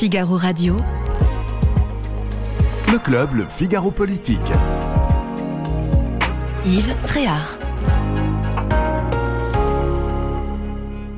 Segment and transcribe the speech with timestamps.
[0.00, 0.78] Figaro Radio.
[2.90, 4.50] Le club, le Figaro Politique.
[6.64, 7.58] Yves Tréhard.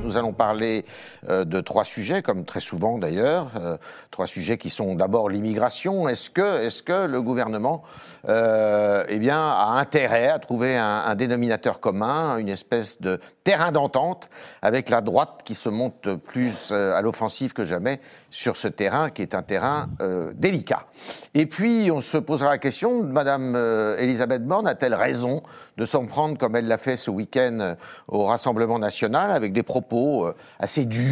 [0.02, 0.84] Nous allons parler
[1.28, 3.76] de trois sujets, comme très souvent d'ailleurs, euh,
[4.10, 6.08] trois sujets qui sont d'abord l'immigration.
[6.08, 7.82] Est-ce que, est que le gouvernement
[8.28, 14.28] euh, eh bien, a intérêt à trouver un, dénominateur commun, une espèce de terrain d'entente
[14.62, 19.10] avec la droite qui se monte plus euh, à l'offensive que jamais sur ce terrain
[19.10, 20.86] qui est un terrain euh, délicat?
[21.34, 25.42] Et puis, on se posera la question, Madame euh, Elisabeth Borne a-t-elle raison
[25.78, 27.74] de s'en prendre comme elle l'a fait ce week-end euh,
[28.08, 31.11] au Rassemblement national avec des propos euh, assez durs,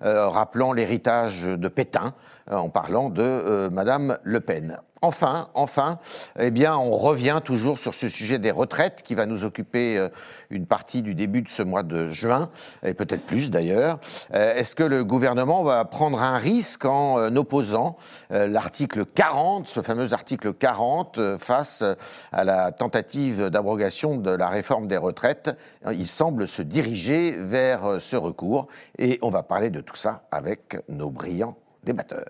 [0.00, 2.14] rappelant l'héritage de Pétain
[2.50, 5.98] en parlant de Madame Le Pen Enfin, enfin,
[6.38, 10.08] eh bien, on revient toujours sur ce sujet des retraites qui va nous occuper euh,
[10.48, 12.50] une partie du début de ce mois de juin,
[12.84, 13.98] et peut-être plus d'ailleurs.
[14.32, 17.96] Euh, est-ce que le gouvernement va prendre un risque en euh, opposant
[18.30, 21.82] l'article 40, ce fameux article 40, face
[22.30, 25.56] à la tentative d'abrogation de la réforme des retraites?
[25.90, 28.68] Il semble se diriger vers ce recours,
[28.98, 32.24] et on va parler de tout ça avec nos brillants débatteurs.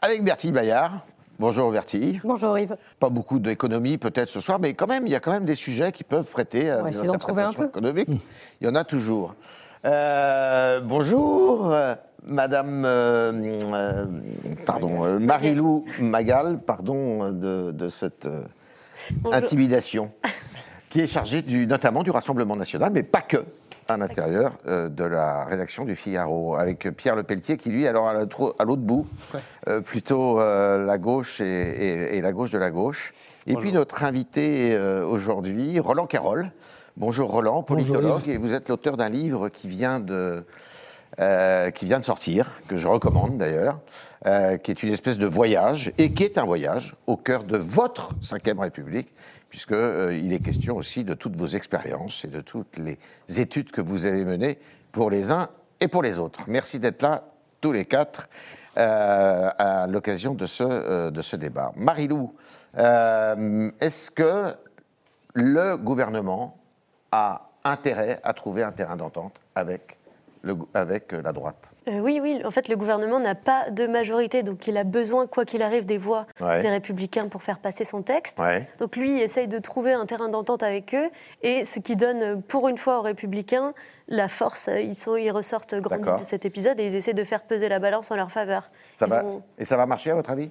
[0.00, 1.00] Avec Bertie Bayard.
[1.38, 2.20] Bonjour Bertie.
[2.22, 2.76] Bonjour Yves.
[3.00, 5.54] Pas beaucoup d'économie peut-être ce soir, mais quand même, il y a quand même des
[5.54, 8.08] sujets qui peuvent prêter à des interprétations économiques.
[8.60, 9.34] Il y en a toujours.
[9.84, 11.74] Euh, bonjour,
[12.26, 13.32] Madame, euh,
[13.74, 14.06] euh
[14.64, 18.26] pardon, euh, Marilou Magal, pardon de, de cette
[19.30, 20.10] intimidation,
[20.88, 23.44] qui est chargée du, notamment du Rassemblement national, mais pas que
[23.88, 28.14] à l'intérieur euh, de la rédaction du Figaro, avec Pierre Lepelletier qui, lui, alors à
[28.14, 29.06] l'autre bout,
[29.68, 33.12] euh, plutôt euh, la gauche et, et, et, la gauche de la gauche.
[33.46, 33.60] Et Bonjour.
[33.60, 36.50] puis notre invité aujourd'hui, Roland Carroll.
[36.96, 38.28] Bonjour Roland, politologue, Bonjour.
[38.28, 40.44] et vous êtes l'auteur d'un livre qui vient de...
[41.20, 43.78] Euh, qui vient de sortir, que je recommande d'ailleurs,
[44.26, 47.56] euh, qui est une espèce de voyage, et qui est un voyage au cœur de
[47.56, 49.14] votre Ve République,
[49.48, 52.98] puisqu'il euh, est question aussi de toutes vos expériences et de toutes les
[53.40, 54.58] études que vous avez menées
[54.90, 55.48] pour les uns
[55.80, 56.40] et pour les autres.
[56.48, 57.22] Merci d'être là,
[57.60, 58.28] tous les quatre,
[58.74, 61.70] à l'occasion de, ce, de ce débat.
[61.76, 62.34] Marilou,
[62.76, 64.52] est-ce que
[65.34, 66.56] le gouvernement
[67.14, 69.96] a intérêt à trouver un terrain d'entente avec,
[70.42, 72.40] le, avec la droite euh, oui, oui.
[72.46, 75.84] En fait, le gouvernement n'a pas de majorité, donc il a besoin, quoi qu'il arrive,
[75.84, 76.62] des voix ouais.
[76.62, 78.40] des républicains pour faire passer son texte.
[78.40, 78.66] Ouais.
[78.78, 81.10] Donc lui, il essaye de trouver un terrain d'entente avec eux,
[81.42, 83.74] et ce qui donne, pour une fois, aux républicains
[84.08, 84.70] la force.
[84.82, 87.78] Ils, sont, ils ressortent grandis de cet épisode et ils essaient de faire peser la
[87.78, 88.70] balance en leur faveur.
[88.94, 89.42] Ça va, ont...
[89.58, 90.50] Et ça va marcher, à votre avis?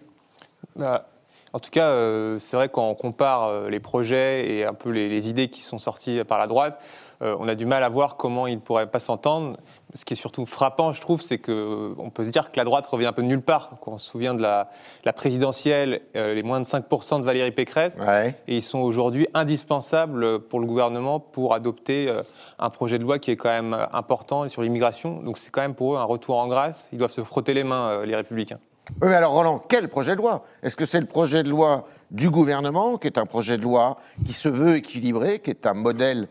[0.76, 1.08] Bah,
[1.54, 4.90] En tout cas, euh, c'est vrai quand on compare euh, les projets et un peu
[4.90, 6.82] les, les idées qui sont sorties par la droite,
[7.24, 9.58] euh, on a du mal à voir comment ils ne pourraient pas s'entendre.
[9.94, 12.86] Ce qui est surtout frappant, je trouve, c'est qu'on peut se dire que la droite
[12.86, 13.78] revient un peu de nulle part.
[13.82, 14.70] Quand on se souvient de la,
[15.06, 18.36] la présidentielle, euh, les moins de 5% de Valérie Pécresse, ouais.
[18.48, 22.12] et ils sont aujourd'hui indispensables pour le gouvernement pour adopter
[22.60, 25.22] un projet de loi qui est quand même important sur l'immigration.
[25.22, 26.90] Donc c'est quand même pour eux un retour en grâce.
[26.92, 28.60] Ils doivent se frotter les mains, les républicains.
[29.02, 30.46] Oui, mais alors Roland, quel projet de loi?
[30.62, 33.98] Est-ce que c'est le projet de loi du gouvernement, qui est un projet de loi
[34.26, 36.28] qui se veut équilibré, qui est un modèle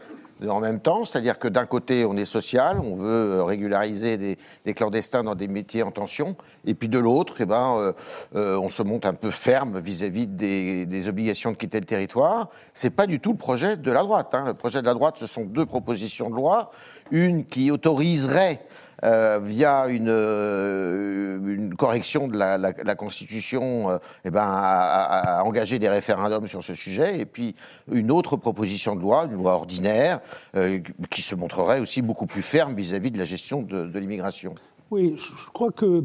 [0.49, 4.75] en même temps, c'est-à-dire que d'un côté, on est social, on veut régulariser des, des,
[4.75, 7.93] clandestins dans des métiers en tension, et puis de l'autre, eh ben, euh,
[8.35, 11.87] euh, on se monte un peu ferme vis-à-vis -vis des, des, obligations de quitter le
[11.87, 12.49] territoire.
[12.75, 14.35] C'est pas du tout le projet de la droite.
[14.35, 14.45] Hein.
[14.47, 16.71] Le projet de la droite, ce sont deux propositions de loi,
[17.11, 18.61] une qui autoriserait
[19.05, 25.39] euh, via une, euh, une, correction de la, la, la Constitution, euh, eh ben, à,
[25.39, 27.55] à, engager des référendums sur ce sujet, et puis
[27.91, 30.21] une autre proposition de loi, une loi ordinaire,
[30.57, 30.79] euh,
[31.11, 34.55] qui se montrerait aussi beaucoup plus ferme vis-à-vis -vis de la gestion de, de l'immigration.
[34.91, 36.05] Oui, je crois que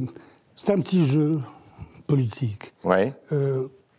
[0.55, 1.39] c'est un petit jeu
[2.07, 3.13] politique ouais.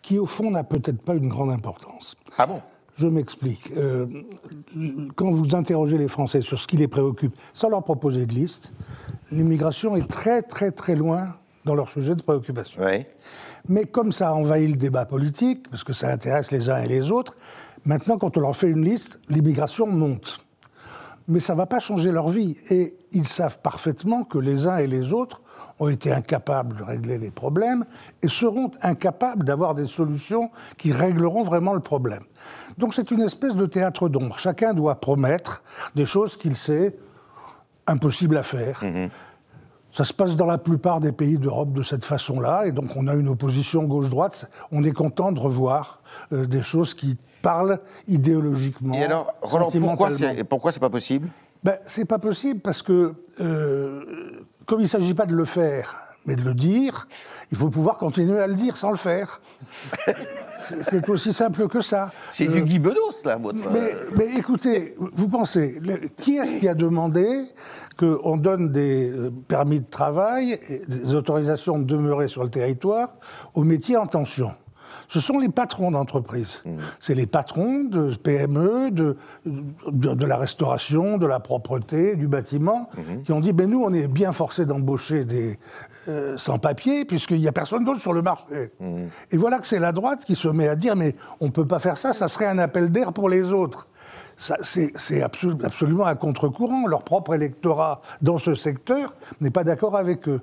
[0.02, 2.16] Qui, au fond, n'a peut-être pas une grande importance.
[2.38, 2.62] Ah bon?
[2.98, 3.72] Je m'explique.
[3.76, 4.06] Euh,
[5.14, 8.72] quand vous interrogez les Français sur ce qui les préoccupe, sans leur proposer de liste,
[9.30, 12.82] l'immigration est très très très loin dans leur sujet de préoccupation.
[12.84, 13.04] Oui.
[13.68, 17.10] Mais comme ça envahit le débat politique, parce que ça intéresse les uns et les
[17.10, 17.36] autres,
[17.84, 20.44] maintenant quand on leur fait une liste, l'immigration monte.
[21.28, 22.56] Mais ça ne va pas changer leur vie.
[22.70, 25.42] Et ils savent parfaitement que les uns et les autres
[25.78, 27.84] ont été incapables de régler les problèmes
[28.22, 32.22] et seront incapables d'avoir des solutions qui régleront vraiment le problème.
[32.78, 34.38] Donc c'est une espèce de théâtre d'ombre.
[34.38, 35.62] Chacun doit promettre
[35.94, 36.96] des choses qu'il sait
[37.86, 38.80] impossibles à faire.
[38.82, 39.08] Mmh.
[39.90, 43.08] Ça se passe dans la plupart des pays d'Europe de cette façon-là, et donc on
[43.08, 44.50] a une opposition gauche-droite.
[44.70, 46.02] On est content de revoir
[46.32, 48.94] euh, des choses qui parlent idéologiquement.
[48.94, 51.28] Et alors, Roland, pourquoi c'est, pourquoi c'est pas possible?
[51.62, 54.04] Ben, C'est pas possible parce que, euh,
[54.66, 55.96] comme il ne s'agit pas de le faire,
[56.26, 57.08] mais de le dire,
[57.50, 59.40] il faut pouvoir continuer à le dire sans le faire.
[60.60, 62.12] c'est aussi simple que ça.
[62.30, 63.58] C'est du euh, Guy Bedos, là, votre...
[63.70, 65.80] Mais, mais écoutez, vous pensez,
[66.18, 67.44] qui est-ce qui a demandé
[67.98, 73.14] qu'on donne des euh, permis de travail, des autorisations de demeurer sur le territoire
[73.54, 74.52] aux métiers en tension?
[75.08, 76.62] Ce sont les patrons d'entreprise.
[76.64, 76.70] Mmh.
[77.00, 83.22] C'est les patrons de PME, de, de, la restauration, de la propreté, du bâtiment, mmh.
[83.22, 85.58] qui ont dit, ben nous, on est bien forcés d'embaucher des
[86.08, 88.70] euh, sans-papiers, puisqu'il n'y a personne d'autre sur le marché.
[88.80, 89.04] Mmh.
[89.30, 91.66] Et voilà que c'est la droite qui se met à dire, mais on ne peut
[91.66, 93.88] pas faire ça, ça serait un appel d'air pour les autres
[94.62, 96.86] c'est absolument à contre-courant.
[96.86, 100.40] Leur propre électorat dans ce secteur n'est pas d'accord avec eux.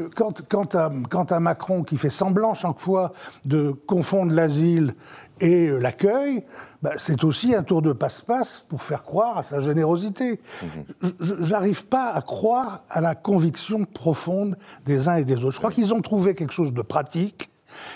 [0.00, 3.12] Euh, quant, à, Macron qui fait semblant chaque fois
[3.44, 4.94] de confondre l'asile
[5.40, 6.44] et euh, l'accueil,
[6.82, 10.40] bah, c'est aussi un tour de passe-passe pour faire croire à sa générosité.
[10.62, 11.08] Mmh.
[11.20, 15.52] Je n'arrive pas à croire à la conviction profonde des uns et des autres.
[15.52, 17.50] Je crois qu'ils ont trouvé quelque chose de pratique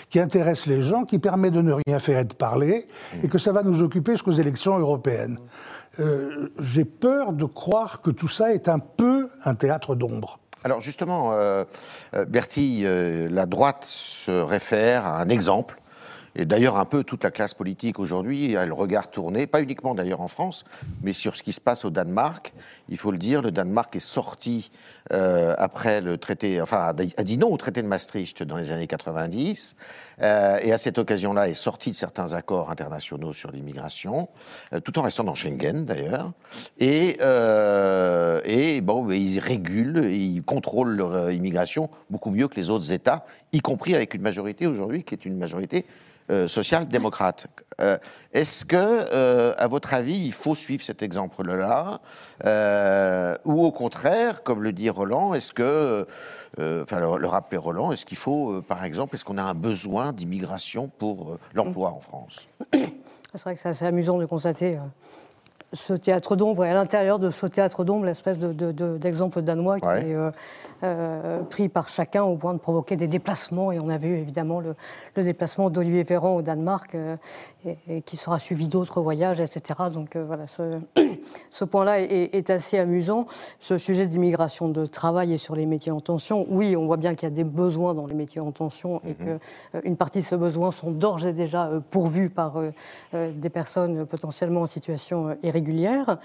[0.09, 2.87] qui intéresse les gens, qui permet de ne rien faire et de parler,
[3.23, 5.39] et que ça va nous occuper jusqu'aux élections européennes.
[5.99, 10.39] Euh, j'ai peur de croire que tout ça est un peu un théâtre d'ombre.
[10.63, 11.63] Alors justement, euh,
[12.13, 15.79] euh Bertille, euh, la droite se réfère à un exemple
[16.35, 19.95] et d'ailleurs, un peu toute la classe politique aujourd'hui a le regard tourné, pas uniquement
[19.95, 20.63] d'ailleurs en France,
[21.01, 22.53] mais sur ce qui se passe au Danemark.
[22.87, 24.71] Il faut le dire, le Danemark est sorti
[25.11, 28.87] euh, après le traité, enfin, a dit non au traité de Maastricht dans les années
[28.87, 29.75] 90,
[30.21, 34.29] euh, et à cette occasion-là est sorti de certains accords internationaux sur l'immigration,
[34.73, 36.31] euh, tout en restant dans Schengen d'ailleurs.
[36.79, 43.25] Et, euh, bon, ils régulent, ils contrôlent leur immigration beaucoup mieux que les autres États,
[43.53, 45.85] y compris avec une majorité aujourd'hui qui est une majorité
[46.45, 47.47] social-démocrate.
[48.33, 52.01] Est-ce que, à votre avis, il faut suivre cet exemple-là
[53.45, 56.05] Ou au contraire, comme le dit Roland, est-ce que,
[56.59, 60.89] enfin le, le Roland, est-ce qu'il faut, par exemple, est-ce qu'on a un besoin d'immigration
[60.97, 62.47] pour l'emploi en France?
[62.73, 64.77] C'est vrai que c'est assez amusant de constater
[65.73, 70.15] ce théâtre d'ombre et à l'intérieur de ce théâtre d'ombre, l'espèce d'exemple danois qui est
[70.15, 70.31] euh,
[70.83, 73.71] euh, pris par chacun au point de provoquer des déplacements.
[73.71, 74.75] Et on a vu évidemment le,
[75.15, 77.15] déplacement d'Olivier Véran au Danemark euh,
[77.87, 79.61] et, qui sera suivi d'autres voyages, etc.
[79.93, 83.27] Donc voilà, ce, point-là est, assez amusant.
[83.59, 87.13] Ce sujet d'immigration de travail et sur les métiers en tension, oui, on voit bien
[87.13, 89.81] qu'il y a des besoins dans les métiers en tension et mhm.
[89.81, 92.59] qu'une partie de ces besoins sont d'ores et déjà pourvus par
[93.13, 96.17] des personnes potentiellement en situation irrégulière régulière.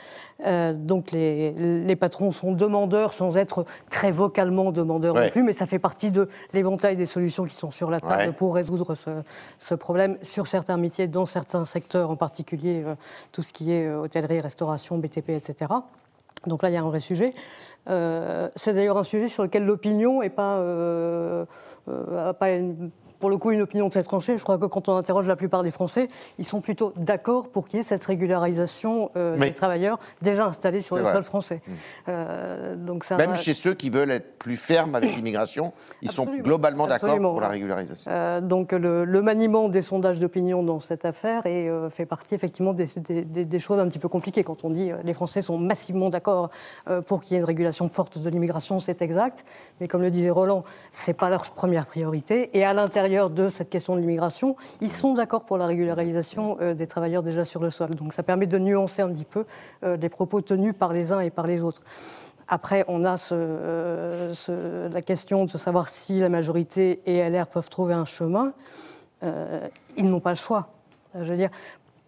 [0.47, 5.67] Euh, donc les, patrons sont demandeurs sans être très vocalement demandeurs non plus, mais ça
[5.67, 10.17] fait partie de l'éventail des solutions qui sont sur la table pour résoudre ce, problème
[10.23, 12.95] sur certains métiers, dans certains secteurs, en particulier euh,
[13.33, 15.71] tout ce qui est euh, hôtellerie, restauration, BTP, etc.
[16.47, 17.33] Donc là, il y a un vrai sujet.
[17.87, 20.59] c'est d'ailleurs un sujet sur lequel l'opinion n'est pas,
[21.87, 22.91] pas une
[23.25, 24.37] pour le coup une opinion de cette tranchée.
[24.37, 27.67] Je crois que quand on interroge la plupart des Français, ils sont plutôt d'accord pour
[27.67, 31.63] qu'il y ait cette régularisation euh, des travailleurs déjà installés sur le sol français.
[31.67, 31.73] Mmh.
[32.11, 35.73] Euh, donc Même chez ceux qui veulent être plus fermes avec l'immigration,
[36.03, 38.11] ils sont globalement d'accord pour la régularisation.
[38.13, 42.89] Euh, donc le, maniement des sondages d'opinion dans cette affaire est, fait partie effectivement des,
[43.25, 44.45] des, choses un petit peu compliquées.
[44.45, 46.51] Quand on dit les Français sont massivement d'accord
[47.07, 49.47] pour qu'il y ait une régulation forte de l'immigration, c'est exact.
[49.81, 52.51] Mais comme le disait Roland, c'est pas leur première priorité.
[52.53, 56.75] Et à l'intérieur de cette question de l'immigration, ils sont d'accord pour la régularisation euh,
[56.75, 57.95] des travailleurs déjà sur le sol.
[57.95, 59.45] Donc ça permet de nuancer un petit peu
[59.85, 61.83] euh, les propos tenus par les uns et par les autres.
[62.49, 64.33] Après, on a euh,
[64.93, 68.53] la question de savoir si la majorité et LR peuvent trouver un chemin.
[69.97, 70.69] ils n'ont pas le choix.
[71.15, 71.51] Je veux dire,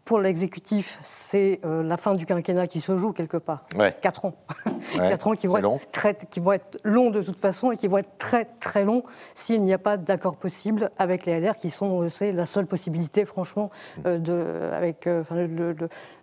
[0.07, 3.65] pour l'exécutif, c'est euh, la fin du quinquennat qui se joue quelque part.
[4.01, 4.35] Quatre ans.
[4.95, 7.89] Quatre ans qui vont, être très, qui vont être longs de toute façon et qui
[7.89, 9.03] vont être très très longs
[9.35, 13.25] s'il n'y a pas d'accord possible avec les LR qui sont, c'est la seule possibilité,
[13.25, 13.71] franchement,
[14.07, 15.25] euh, de, avec euh,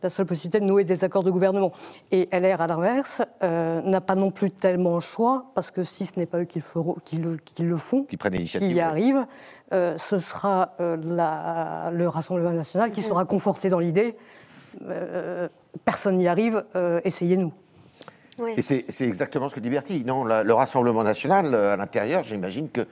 [0.02, 1.74] la seule possibilité de nouer des accords de gouvernement.
[2.12, 6.18] Et LR, à l'inverse, n'a pas non plus tellement le choix parce que si ce
[6.18, 9.25] n'est pas eux qui le, qui le, qui le font, qui, prennent qui y arrivent,
[9.72, 14.15] ce sera la, le Rassemblement national qui sera conforté dans l'idée,
[14.88, 15.50] euh,
[15.84, 17.51] personne n'y arrive, euh, essayez-nous.
[18.56, 20.03] Et c'est exactement ce que dit Bertie.
[20.06, 22.86] Non, le Rassemblement national, euh, à l'intérieur, j'imagine que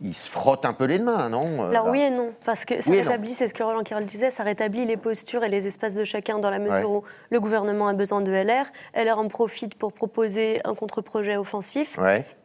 [0.00, 2.90] ils se frottent un peu les mains, non Alors oui et non, parce que ça
[2.90, 6.04] rétablit, c'est ce que Roland Carroll disait, ça rétablit les postures et les espaces de
[6.04, 9.92] chacun dans la mesure où le gouvernement a besoin de LR, LR en profite pour
[9.92, 11.98] proposer un contre-projet offensif,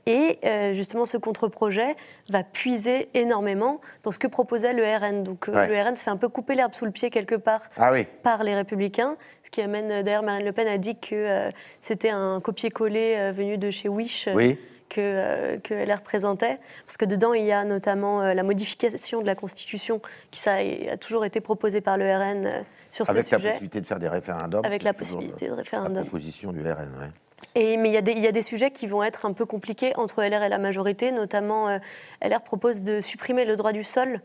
[0.06, 1.96] et euh, justement ce contre-projet
[2.30, 5.24] va puiser énormément dans ce que proposait le RN.
[5.24, 7.62] Donc euh, le RN se fait un peu couper l'herbe sous le pied quelque part
[7.78, 7.92] ah
[8.22, 12.10] par les républicains, ce qui amène, d'ailleurs Marine Le Pen a dit que euh, c'était
[12.10, 14.28] un copier-coller venu de chez Wish.
[14.34, 14.58] Oui
[14.94, 19.22] que, euh, que LR représentait, parce que dedans, il y a notamment euh, la modification
[19.22, 23.24] de la Constitution, qui ça a toujours été proposée par le RN euh, sur Avec
[23.24, 23.36] ce sujet.
[23.36, 24.66] Avec la possibilité de faire des référendums.
[24.66, 25.96] Avec la possibilité de référendum.
[25.96, 27.08] La proposition du RN, oui.
[27.56, 29.34] Et, mais il y, a des, il y, a des sujets qui vont être un
[29.34, 31.78] peu compliqués entre LR et la majorité, notamment
[32.22, 34.22] LR propose de supprimer le droit du sol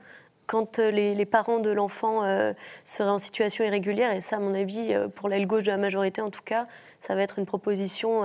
[0.49, 2.23] quand les, les parents de l'enfant
[2.83, 6.21] seraient en situation irrégulière, et ça, à mon avis, pour l'aile gauche de la majorité
[6.21, 6.67] en tout cas,
[6.99, 8.23] ça va être une proposition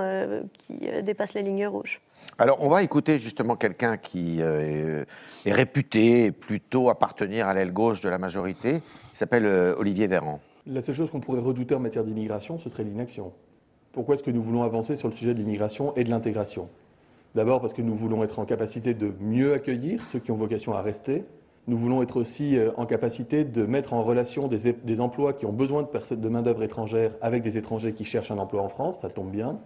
[0.58, 2.00] qui dépasse la ligne rouge.
[2.38, 5.04] Alors, on va écouter justement quelqu'un qui euh,
[5.44, 8.82] est réputé plutôt appartenir à l'aile gauche de la majorité.
[9.12, 10.40] Il s'appelle euh, Olivier Véran.
[10.66, 13.32] La seule chose qu'on pourrait redouter en matière d'immigration, ce serait l'inaction.
[13.92, 16.68] Pourquoi est-ce que nous voulons avancer sur le sujet de l'immigration et de l'intégration?
[17.34, 20.72] D'abord parce que nous voulons être en capacité de mieux accueillir ceux qui ont vocation
[20.72, 21.24] à rester.
[21.66, 25.52] Nous voulons être aussi euh, en capacité de mettre en relation des, emplois qui ont
[25.52, 29.08] besoin de, de main-d'œuvre étrangère avec des étrangers qui cherchent un emploi en France, ça
[29.08, 29.58] tombe bien.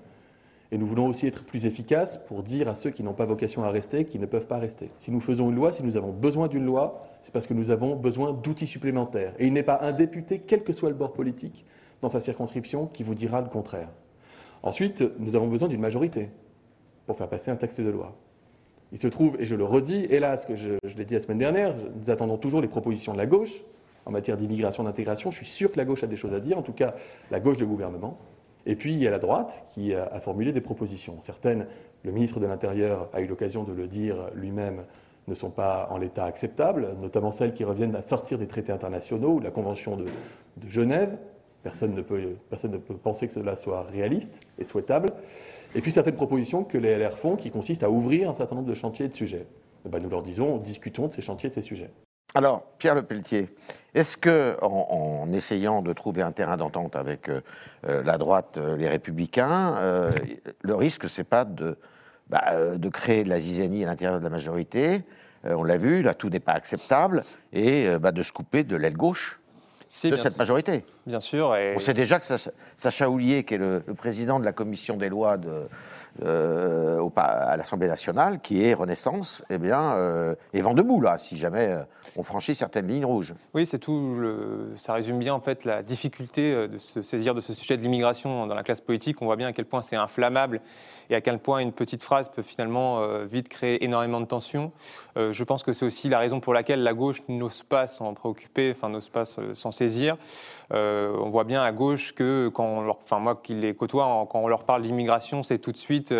[0.70, 3.64] Et nous voulons aussi être plus efficaces pour dire à ceux qui n'ont pas vocation
[3.64, 4.90] à rester qu'ils ne peuvent pas rester.
[4.98, 7.70] Si nous faisons une loi, si nous avons besoin d'une loi, c'est parce que nous
[7.70, 9.32] avons besoin d'outils supplémentaires.
[9.38, 11.64] Et il n'est pas un député, quel que soit le bord politique,
[12.02, 13.88] dans sa circonscription, qui vous dira le contraire.
[14.62, 16.28] Ensuite, nous avons besoin d'une majorité
[17.06, 18.14] pour faire passer un texte de loi.
[18.92, 21.74] Il se trouve, et je le redis, hélas, que je, l'ai dit la semaine dernière,
[21.74, 23.62] nous attendons toujours les propositions de la gauche
[24.06, 25.30] en matière d'immigration, d'intégration.
[25.30, 26.94] Je suis sûr que la gauche a des choses à dire, en tout cas
[27.30, 28.18] la gauche de gouvernement.
[28.64, 31.16] Et puis il y a la droite qui a, formulé des propositions.
[31.20, 31.66] Certaines,
[32.04, 34.84] le ministre de l'Intérieur a eu l'occasion de le dire lui-même,
[35.26, 39.34] ne sont pas en l'état acceptable, notamment celles qui reviennent à sortir des traités internationaux
[39.34, 40.06] ou de la Convention de,
[40.66, 41.16] Genève.
[41.62, 45.10] Personne ne peut penser que cela soit réaliste et souhaitable.
[45.74, 48.68] Et puis certaines propositions que les LR font qui consistent à ouvrir un certain nombre
[48.68, 49.46] de chantiers et de sujets.
[49.86, 51.90] Eh ben, nous leur disons, discutons de ces chantiers et de ces sujets.
[52.34, 53.48] Alors, Pierre Le Pelletier,
[53.94, 57.40] est-ce que, en, essayant de trouver un terrain d'entente avec euh,
[57.88, 59.76] euh, la droite, euh, les Républicains,
[60.60, 61.78] le risque, c'est pas de,
[62.28, 65.02] bah, de créer de la zizanie à l'intérieur de la majorité
[65.44, 68.96] On l'a vu, là, tout n'est pas acceptable, et bah, de se couper de l'aile
[68.96, 69.40] gauche
[70.04, 70.84] de cette majorité.
[71.06, 71.54] Bien sûr.
[71.74, 72.26] On sait déjà que
[72.76, 75.68] Sacha Houlier, qui est le président de la commission des lois de
[76.24, 81.36] euh, à l'Assemblée nationale, qui est Renaissance, eh bien, euh, est vent debout, là, si
[81.36, 81.82] jamais euh,
[82.16, 83.34] on franchit certaines lignes rouges.
[83.54, 84.16] Oui, c'est tout.
[84.18, 87.82] Le, ça résume bien, en fait, la difficulté de se saisir de ce sujet de
[87.82, 89.22] l'immigration dans la classe politique.
[89.22, 90.60] On voit bien à quel point c'est inflammable
[91.10, 94.72] et à quel point une petite phrase peut finalement euh, vite créer énormément de tensions.
[95.16, 98.14] Euh, je pense que c'est aussi la raison pour laquelle la gauche n'ose pas s'en
[98.14, 100.16] préoccuper, enfin n'ose pas s'en saisir.
[100.72, 104.26] Euh, on voit bien à gauche que quand on leur, enfin moi qui les côtoie,
[104.30, 106.12] quand on leur parle d'immigration, c'est tout de suite,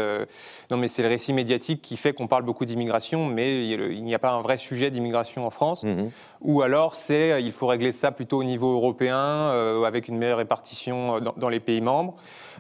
[0.71, 4.15] non mais c'est le récit médiatique qui fait qu'on parle beaucoup d'immigration, mais il n'y
[4.15, 5.85] a pas un vrai sujet d'immigration en France.
[5.85, 6.09] Mmh
[6.41, 9.51] Ou alors c'est, il faut régler ça plutôt au niveau européen,
[9.85, 12.15] avec une meilleure répartition dans les pays membres.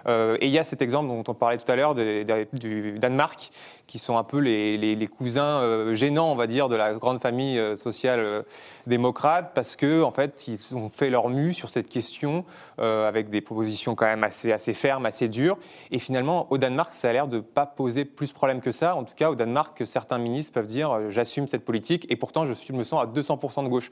[0.06, 3.50] Euh, et il y a cet exemple dont on parlait tout à l'heure du Danemark,
[3.86, 7.58] qui sont un peu les, cousins euh, gênants, on va dire, de la grande famille
[7.58, 8.44] euh, sociale
[8.86, 12.44] démocrate, parce que en fait, ils ont fait leur mue sur cette question
[12.78, 15.58] avec des propositions quand même assez, fermes, assez dures.
[15.90, 18.72] Et finalement, au Danemark, ça a l'air de ne pas poser plus de problèmes que
[18.72, 18.94] ça.
[18.94, 22.72] En tout cas, au Danemark, certains ministres peuvent dire j'assume cette politique, et pourtant, je
[22.72, 23.90] me sens à 200% de gauche.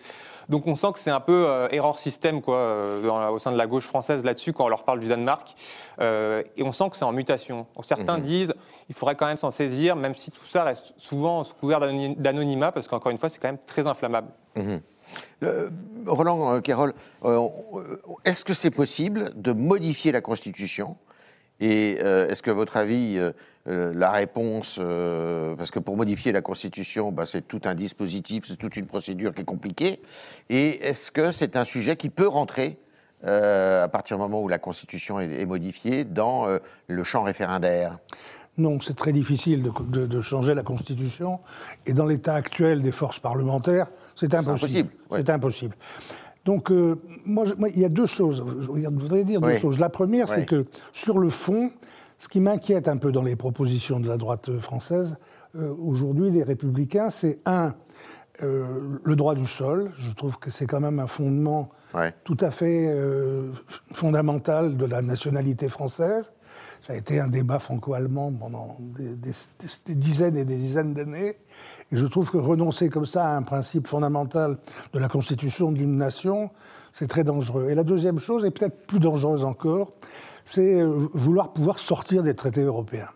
[0.49, 3.85] Donc, on sent que c'est un peu erreur système quoi, au sein de la gauche
[3.85, 5.55] française là-dessus quand on leur parle du Danemark.
[6.01, 7.67] Euh, et on sent que c'est en mutation.
[7.83, 8.23] certains mhm.
[8.23, 8.55] disent
[8.89, 12.73] il faudrait quand même s'en saisir, même si tout ça reste souvent sous couvert d'anonymat,
[12.73, 14.29] parce qu'encore une fois, c'est quand même très inflammable.
[14.55, 14.81] Mhm.
[16.07, 16.61] Roland euh,
[17.25, 17.49] euh,
[18.25, 20.97] est-ce que c'est possible de modifier la Constitution?
[21.59, 23.19] Et est-ce que, votre avis,
[23.67, 24.81] la réponse,
[25.59, 29.35] parce que pour modifier la Constitution, bah, c'est tout un dispositif, c'est toute une procédure
[29.35, 30.01] qui est compliquée,
[30.49, 32.79] et est-ce que c'est un sujet qui peut rentrer
[33.25, 37.99] euh, à partir du moment où la Constitution est, modifiée, dans euh, le champ référendaire?
[38.59, 41.41] Non, c'est très difficile de, changer la Constitution.
[41.87, 44.91] Et dans l'état actuel des forces parlementaires, c'est impossible.
[45.11, 45.75] C'est impossible.
[46.45, 47.45] Donc, euh, moi,
[47.75, 48.45] il y a deux choses.
[48.61, 49.79] Je voudrais dire deux choses.
[49.79, 51.71] La première, c'est que sur le fond,
[52.19, 55.17] ce qui m'inquiète un peu dans les propositions de la droite française
[55.55, 57.75] aujourd'hui, des républicains, c'est un,
[58.41, 61.71] le droit du sol, je trouve que c'est quand même un fondement
[62.25, 62.95] tout à fait
[63.93, 66.33] fondamental de la nationalité française.
[66.83, 71.37] Ça a été un débat franco-allemand pendant des, dizaines et des dizaines d'années.
[71.91, 74.59] Et je trouve que renoncer comme ça à un principe fondamental
[74.93, 76.51] de la constitution d'une nation,
[76.93, 77.71] c'est très dangereux.
[77.71, 79.93] Et la deuxième chose, et peut-être plus dangereuse encore,
[80.47, 83.11] c'est euh, vouloir pouvoir sortir des traités européens.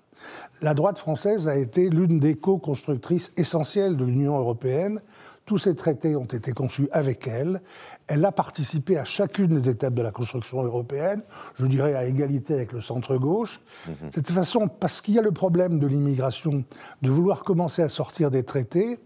[0.60, 5.00] La droite française a été l'une des co-constructrices essentielles de l'Union européenne.
[5.46, 7.62] Tous ces traités ont été conçus avec elle.
[8.08, 11.22] Elle a participé à chacune des étapes de la construction européenne,
[11.54, 13.60] je dirais à égalité avec le centre-gauche.
[13.86, 14.10] De mhm.
[14.12, 16.64] cette façon, parce qu'il y a le problème de l'immigration,
[17.00, 18.98] de vouloir commencer à sortir des traités,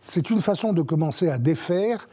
[0.00, 2.08] c'est une façon de commencer à défaire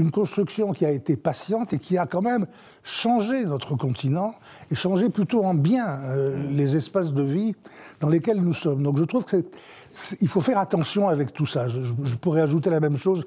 [0.00, 2.46] une construction qui a été patiente et qui a quand même
[2.82, 4.34] changé notre continent
[4.70, 6.56] et changé plutôt en bien euh, mhm.
[6.56, 7.54] les espaces de vie
[8.00, 8.82] dans lesquels nous sommes.
[8.82, 11.68] Donc je trouve qu'il faut faire attention avec tout ça.
[11.68, 13.24] je, pourrais ajouter la même chose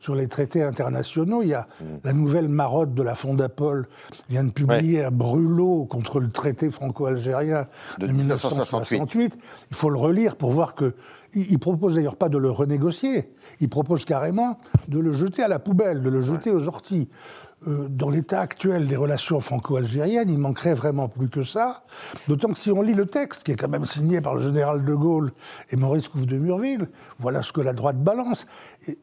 [0.00, 1.42] sur les traités internationaux.
[1.42, 1.84] Il y a mm.
[2.04, 3.88] la nouvelle marotte de la Fondapol
[4.28, 7.66] vient de publier un brûlot contre le traité franco-algérien
[7.98, 9.38] de, 1968.
[9.70, 10.94] Il faut le relire pour voir que
[11.36, 15.58] il propose d'ailleurs pas de le renégocier, il propose carrément de le jeter à la
[15.58, 17.08] poubelle, de le jeter aux orties.
[17.66, 21.84] Euh, dans l'état actuel des relations franco-algériennes, il manquerait vraiment plus que ça.
[22.28, 24.84] D'autant que si on lit le texte, qui est quand même signé par le général
[24.84, 25.32] de Gaulle
[25.70, 26.88] et Maurice Couve de Murville,
[27.18, 28.46] voilà ce que la droite balance.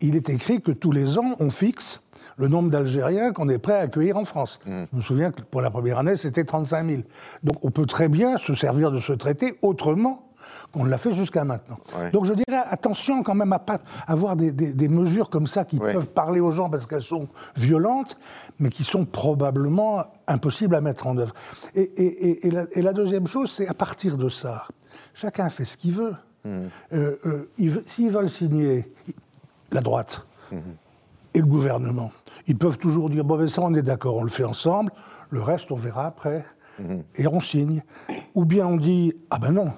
[0.02, 2.02] Il est écrit que tous les ans, on fixe
[2.38, 4.60] le nombre d'Algériens qu'on est prêt à accueillir en France.
[4.66, 4.84] Mmh.
[4.92, 7.02] Je me souviens que pour la première année, c'était 35 000.
[7.44, 10.33] Donc on peut très bien se servir de ce traité autrement
[10.74, 11.77] qu'on l'a fait jusqu'à maintenant.
[12.12, 16.10] Donc je dirais attention quand même à pas avoir des, mesures comme ça qui peuvent
[16.10, 18.18] parler aux gens parce qu'elles sont violentes,
[18.60, 21.34] mais qui sont probablement impossibles à mettre en œuvre.
[21.75, 24.68] Et, la, deuxième chose, c'est à partir de ça,
[25.13, 26.15] chacun fait ce qu'il veut.
[26.46, 26.65] Hmm.
[26.92, 28.92] Euh, euh, s'ils veulent signer
[29.72, 30.58] la droite hmm.
[31.34, 32.12] et le gouvernement,
[32.48, 34.92] ils peuvent toujours dire bon, ben ça, on est d'accord, on le fait ensemble,
[35.30, 36.44] le reste, on verra après,
[36.80, 37.00] hmm.
[37.15, 37.82] et on signe.
[38.36, 39.72] Ou bien on dit ah ben non,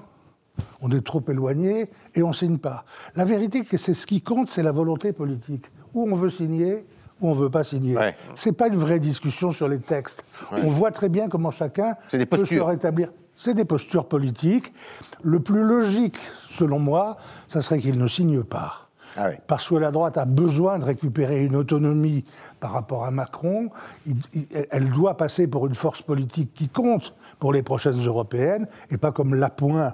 [0.81, 2.85] on est trop éloigné et on ne signe pas.
[3.15, 5.65] La vérité, c'est ce qui compte, c'est la volonté politique.
[5.93, 6.85] Ou on veut signer,
[7.21, 7.97] ou on ne veut pas signer.
[8.35, 10.25] Ce n'est pas une vraie discussion sur les textes.
[10.51, 13.12] On voit très bien comment chacun peut se rétablir.
[13.38, 14.71] C'est des postures politiques.
[15.24, 16.19] Le plus logique,
[16.51, 17.17] selon moi,
[17.50, 18.85] ça serait qu'il ne signe pas.
[19.17, 22.25] Ah Parce que la droite a besoin de récupérer une autonomie
[22.59, 23.69] par rapport à Macron.
[24.71, 29.11] elle doit passer pour une force politique qui compte pour les prochaines européennes, et pas
[29.11, 29.94] comme l'appoint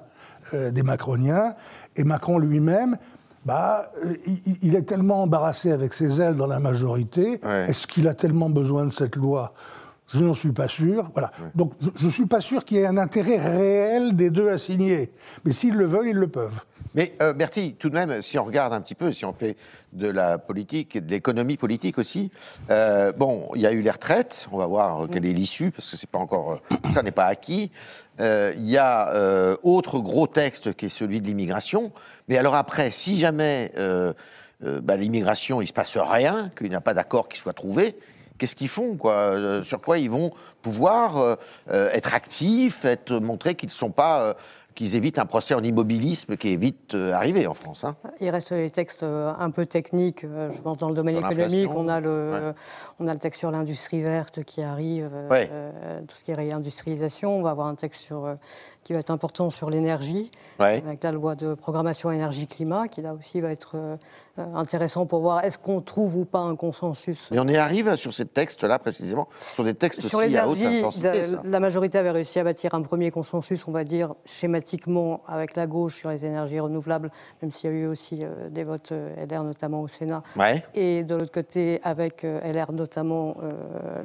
[0.54, 1.56] des macroniens.
[1.96, 2.98] Et Macron lui-même,
[3.46, 4.16] bah, euh,
[4.62, 7.40] il, est tellement embarrassé avec ses ailes dans la majorité.
[7.44, 9.54] Est-ce qu'il a tellement besoin de cette loi?
[10.08, 11.10] Je n'en suis pas sûr.
[11.14, 11.32] Voilà.
[11.56, 14.58] Donc je ne suis pas sûr qu'il y ait un intérêt réel des deux à
[14.58, 15.12] signer.
[15.46, 16.62] Mais s'ils le veulent, ils le peuvent.
[16.93, 19.56] Mais euh, Bertie, tout de même, si on regarde un petit peu, si on fait
[19.93, 22.32] de la politique, de l'économie politique aussi,
[22.69, 25.89] euh, bon, il y a eu les retraites, on va voir quelle est l'issue, parce
[25.89, 27.71] que c'est pas encore, euh, ça n'est pas acquis.
[28.19, 29.13] Euh, il y a
[29.63, 31.91] autre gros texte qui est celui de l'immigration.
[32.27, 33.71] Mais alors après, si jamais
[34.62, 37.95] bah, l'immigration, il se passe rien, qu'il n'y a pas d'accord qui soit trouvé,
[38.38, 39.63] qu'est-ce qu'ils font quoi?
[39.63, 44.36] Sur quoi ils vont pouvoir être actifs, être montrer qu'ils ne sont pas
[44.75, 47.84] qu'ils évitent un procès en immobilisme qui est vite euh, arrivé en France.
[47.84, 47.95] Hein.
[48.19, 50.23] Il reste les textes euh, un peu techniques.
[50.23, 52.53] Euh, je pense dans le domaine économique, on a, le,
[52.99, 55.10] on a le texte sur l'industrie verte qui arrive,
[56.07, 57.38] tout ce qui est réindustrialisation.
[57.38, 58.38] On va avoir un texte sur
[58.84, 63.41] qui va être important sur l'énergie, avec la loi de programmation énergie-climat, qui là aussi
[63.41, 63.97] va être
[64.38, 67.30] intéressant pour voir est-ce qu'on trouve ou pas un consensus.
[67.32, 70.62] Mais on y arrive sur ces textes-là précisément, sur des textes sur aussi à haute
[70.62, 71.22] intensité.
[71.44, 75.67] La majorité avait réussi à bâtir un premier consensus, on va dire schématiquement, avec la
[75.67, 79.26] gauche sur les énergies renouvelables, même s'il y a eu aussi euh, des votes euh,
[79.26, 80.24] LR, notamment au Sénat.
[80.74, 83.36] Et de l'autre côté, avec LR, notamment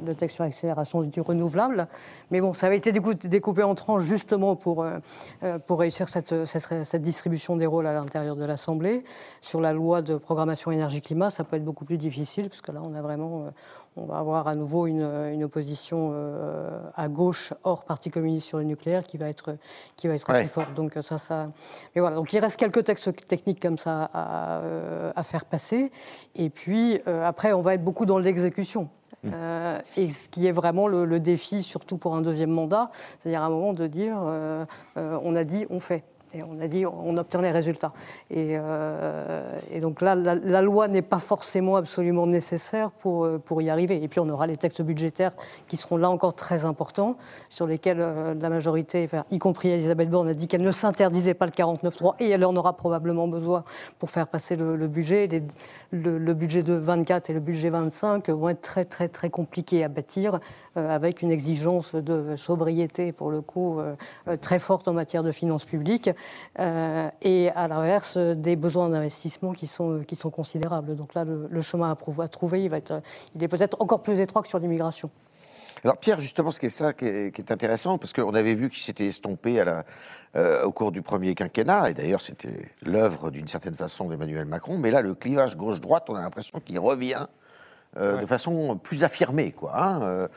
[0.05, 1.87] le texte sur l'accélération du renouvelable.
[2.31, 4.99] Mais bon, ça avait été découpé en tranches justement pour pour, euh,
[5.43, 9.03] euh, réussir cette, cette, distribution des rôles à l'intérieur de l'Assemblée.
[9.41, 12.81] Sur la loi de programmation énergie-climat, ça peut être beaucoup plus difficile, parce que là,
[12.83, 13.49] on a vraiment, euh,
[13.95, 15.01] on va avoir à nouveau une,
[15.33, 16.13] une opposition
[16.95, 19.57] à gauche, hors Parti communiste sur le nucléaire, qui va être,
[19.95, 20.73] qui va être assez forte.
[20.75, 21.47] Donc ça, ça.
[21.95, 22.15] Mais voilà.
[22.17, 24.61] Donc il reste quelques textes techniques comme ça à,
[25.15, 25.91] à faire passer.
[26.35, 28.89] Et puis après, on va être beaucoup dans l'exécution.
[29.25, 33.45] Euh, et ce qui est vraiment le, défi, surtout pour un deuxième mandat, c'est-à-dire à
[33.45, 34.65] un moment de dire euh,
[34.97, 36.03] euh, on a dit, on fait.
[36.33, 37.93] Et on a dit, on obtient les résultats.
[38.29, 43.69] Et, euh, donc là, la, loi n'est pas forcément absolument nécessaire pour, euh, pour y
[43.69, 44.03] arriver.
[44.03, 45.31] Et puis on aura les textes budgétaires
[45.67, 47.15] qui seront là encore très importants,
[47.49, 51.45] sur lesquels euh, la majorité, y compris Elisabeth Borne, a dit qu'elle ne s'interdisait pas
[51.45, 53.63] le 49.3 et elle en aura probablement besoin
[53.97, 55.29] pour faire passer le, budget.
[55.91, 59.87] le, budget de 24 et le budget 25 vont être très très très compliqués à
[59.87, 60.39] bâtir,
[60.75, 63.79] avec une exigence de sobriété, pour le coup,
[64.41, 66.09] très forte en matière de finances publiques.
[66.59, 70.95] Euh, et à l'inverse des besoins d'investissement qui sont, qui sont considérables.
[70.95, 73.01] Donc là, le, chemin à, trouver, il, va être,
[73.35, 75.09] il est peut-être encore plus étroit que sur l'immigration.
[75.83, 78.81] Alors Pierre, justement, ce qui est ça qui est, intéressant, parce qu'on avait vu qu'il
[78.81, 79.63] s'était estompé
[80.35, 84.79] euh, au cours du premier quinquennat, et d'ailleurs c'était l'œuvre d'une certaine façon d'Emmanuel Macron,
[84.79, 87.27] mais là le clivage gauche-droite, on a l'impression qu'il revient
[87.97, 89.51] euh, de façon plus affirmée.
[89.51, 90.27] Quoi, hein, euh,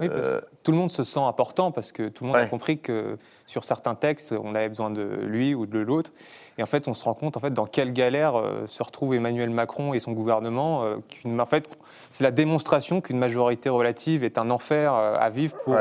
[0.00, 2.78] oui, euh, tout le monde se sent important parce que tout le monde a compris
[2.78, 6.12] que sur certains textes, on avait besoin de lui ou de l'autre.
[6.58, 8.34] Et en fait, on se rend compte en fait, dans quelle galère
[8.66, 10.84] se retrouve Emmanuel Macron et son gouvernement.
[10.84, 11.68] en fait,
[12.10, 15.76] c'est la démonstration qu'une majorité relative est un enfer à vivre pour,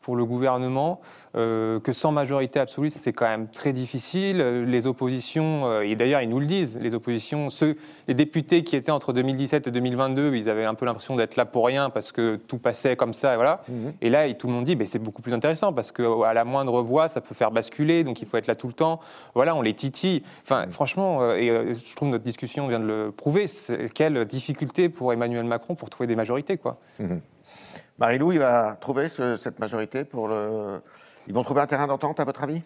[0.00, 1.00] pour le gouvernement.
[1.34, 4.36] Euh, que sans majorité absolue, c'est quand même très difficile.
[4.66, 8.76] Les oppositions, euh, et d'ailleurs ils nous le disent, les oppositions, ceux, les députés qui
[8.76, 12.12] étaient entre 2017 et 2022, ils avaient un peu l'impression d'être là pour rien parce
[12.12, 13.62] que tout passait comme ça, et voilà.
[13.68, 13.92] Mhm.
[14.02, 17.08] Et là, tout le monde dit, c'est beaucoup plus intéressant parce qu'à la moindre voix,
[17.08, 19.00] ça peut faire basculer, donc il faut être là tout le temps.
[19.34, 20.22] Voilà, on les titille.
[20.42, 20.72] Enfin, mhm.
[20.72, 23.46] franchement, euh, et je trouve notre discussion vient de le prouver,
[23.94, 26.76] quelle difficulté pour Emmanuel Macron pour trouver des majorités, quoi.
[26.98, 27.22] Mhm.
[27.98, 30.80] Marie-Lou, il va trouver cette majorité pour le
[31.26, 32.62] ils vont trouver un terrain d'entente, à votre avis?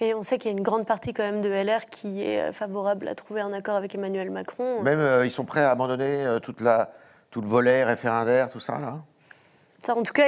[0.00, 2.40] Et on sait qu'il y a une grande partie quand même de LR qui est
[2.40, 4.82] euh, favorable à trouver un accord avec Emmanuel Macron.
[4.82, 6.92] Même euh, ils sont prêts à abandonner euh, toute la,
[7.30, 8.98] tout le volet référendaire, tout ça là?
[9.80, 10.26] Ça, en tout cas,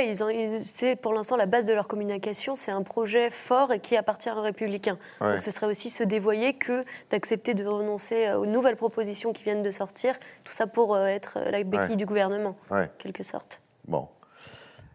[0.63, 2.55] c'est pour l'instant la base de leur communication.
[2.55, 4.97] C'est un projet fort et qui appartient aux républicains.
[5.21, 9.65] Donc ce serait aussi se dévoyer que d'accepter de renoncer aux nouvelles propositions qui viennent
[9.65, 10.15] de sortir.
[10.45, 13.61] Tout ça pour être la béquille du gouvernement, en quelque sorte.
[13.89, 14.07] Bon.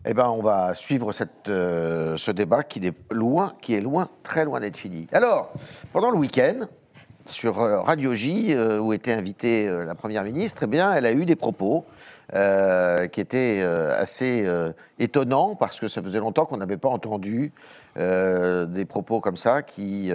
[0.07, 1.11] Eh ben, on va suivre
[1.47, 5.07] euh, ce débat qui est loin, qui est loin, très loin d'être fini.
[5.11, 5.51] Alors,
[5.93, 6.67] pendant le week-end,
[7.25, 11.11] sur euh, Radio J, euh, où était invitée la première ministre, eh bien, elle a
[11.11, 11.85] eu des propos
[12.33, 16.89] euh, qui était euh, assez euh, étonnant parce que ça faisait longtemps qu'on n'avait pas
[16.89, 17.53] entendu
[17.97, 20.11] des propos comme ça qui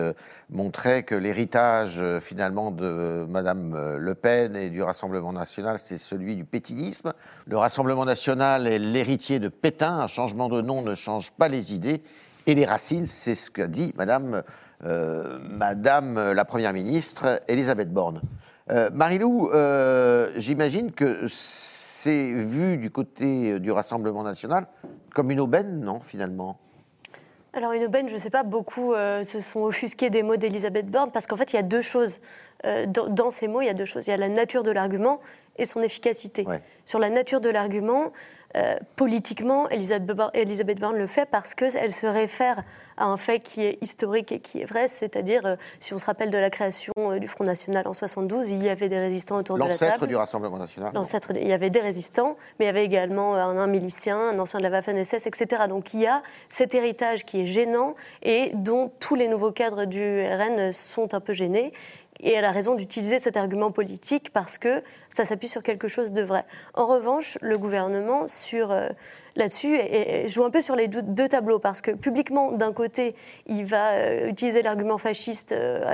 [0.51, 6.45] montraient que l'héritage finalement de Madame Le Pen et du Rassemblement national, c'est celui du
[6.45, 7.15] pétinisme.
[7.47, 9.97] Le Rassemblement national est l'héritier de Pétain.
[9.97, 12.03] Un changement de nom ne change pas les idées
[12.47, 13.07] et les racines.
[13.07, 14.43] C'est ce qu'a dit Madame,
[14.85, 18.21] Madame la Première ministre Elisabeth Borne.
[18.93, 19.51] Marilou,
[20.37, 21.27] j'imagine que
[22.03, 24.67] c'est vu du côté euh, du Rassemblement national
[25.15, 26.59] comme une aubaine, non, finalement?
[27.53, 30.87] Alors une aubaine, je ne sais pas, beaucoup euh, se sont offusqués des mots d'Elisabeth
[30.87, 32.19] Borne parce qu'en fait, il y a deux choses.
[32.65, 34.07] Euh, dans, ces mots, il y a deux choses.
[34.07, 35.21] Il y a la nature de l'argument
[35.57, 36.47] et son efficacité.
[36.85, 38.13] Sur la nature de l'argument,
[38.57, 42.63] euh, politiquement, Elisabeth Borne le fait parce qu'elle se réfère
[42.97, 46.07] à un fait qui est historique et qui est vrai, c'est-à-dire, euh, si on se
[46.07, 49.37] rappelle de la création euh, du Front National en 72, il y avait des résistants
[49.37, 49.85] autour de la table.
[49.85, 53.37] L'ancêtre du Rassemblement National L'ancêtre, il y avait des résistants, mais il y avait également
[53.37, 55.63] un, milicien, un ancien de la Waffen-SS, etc.
[55.69, 59.85] Donc il y a cet héritage qui est gênant et dont tous les nouveaux cadres
[59.85, 61.73] du RN sont un peu gênés.
[62.23, 66.13] Et elle a raison d'utiliser cet argument politique parce que ça s'appuie sur quelque chose
[66.13, 66.45] de vrai.
[66.75, 68.89] En revanche, le gouvernement, sur euh,
[69.37, 69.79] là-dessus,
[70.27, 73.15] joue un peu sur les deux tableaux parce que publiquement, d'un côté,
[73.47, 75.85] il va euh, utiliser l'argument fasciste euh,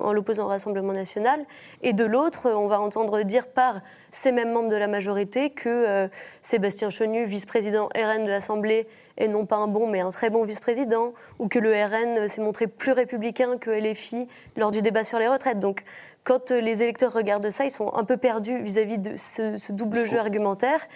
[0.00, 1.44] en l'opposant au Rassemblement national,
[1.82, 6.08] et de l'autre, on va entendre dire par ces mêmes membres de la majorité que
[6.42, 10.44] Sébastien Chenu, vice-président RN de l'Assemblée, est non pas un bon mais un très bon
[10.44, 15.18] vice-président, ou que le RN s'est montré plus républicain que LFI lors du débat sur
[15.18, 15.58] les retraites.
[15.58, 15.84] Donc
[16.24, 20.06] quand euh, les électeurs regardent ça, ils sont un peu perdus vis-à-vis de ce, double
[20.06, 20.86] jeu argumentaire.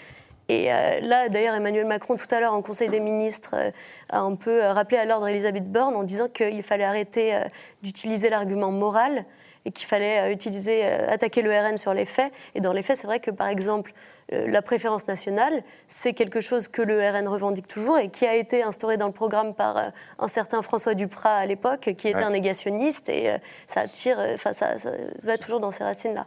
[0.49, 3.71] Et euh, là, d'ailleurs, Emmanuel Macron, tout à l'heure, en Conseil des ministres, euh,
[4.11, 7.41] a un peu rappelé à l'ordre Elisabeth Borne en disant qu'il fallait arrêter
[7.83, 9.25] d'utiliser l'argument moral
[9.65, 12.33] et qu'il fallait utiliser, attaquer le RN sur les faits.
[12.55, 13.93] Et dans les faits, c'est vrai que, par exemple,
[14.31, 18.63] la préférence nationale, c'est quelque chose que le RN revendique toujours et qui a été
[18.63, 19.83] instauré dans le programme par euh,
[20.19, 24.53] un certain François Duprat à l'époque, qui était un négationniste, et euh, ça attire, enfin,
[24.53, 24.75] ça,
[25.23, 26.27] va toujours dans ces racines-là.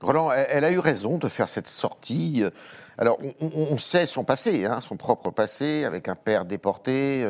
[0.00, 2.42] Roland, elle a eu raison de faire cette sortie.
[2.98, 7.24] Alors, on, sait son passé, hein, son propre passé, avec un père déporté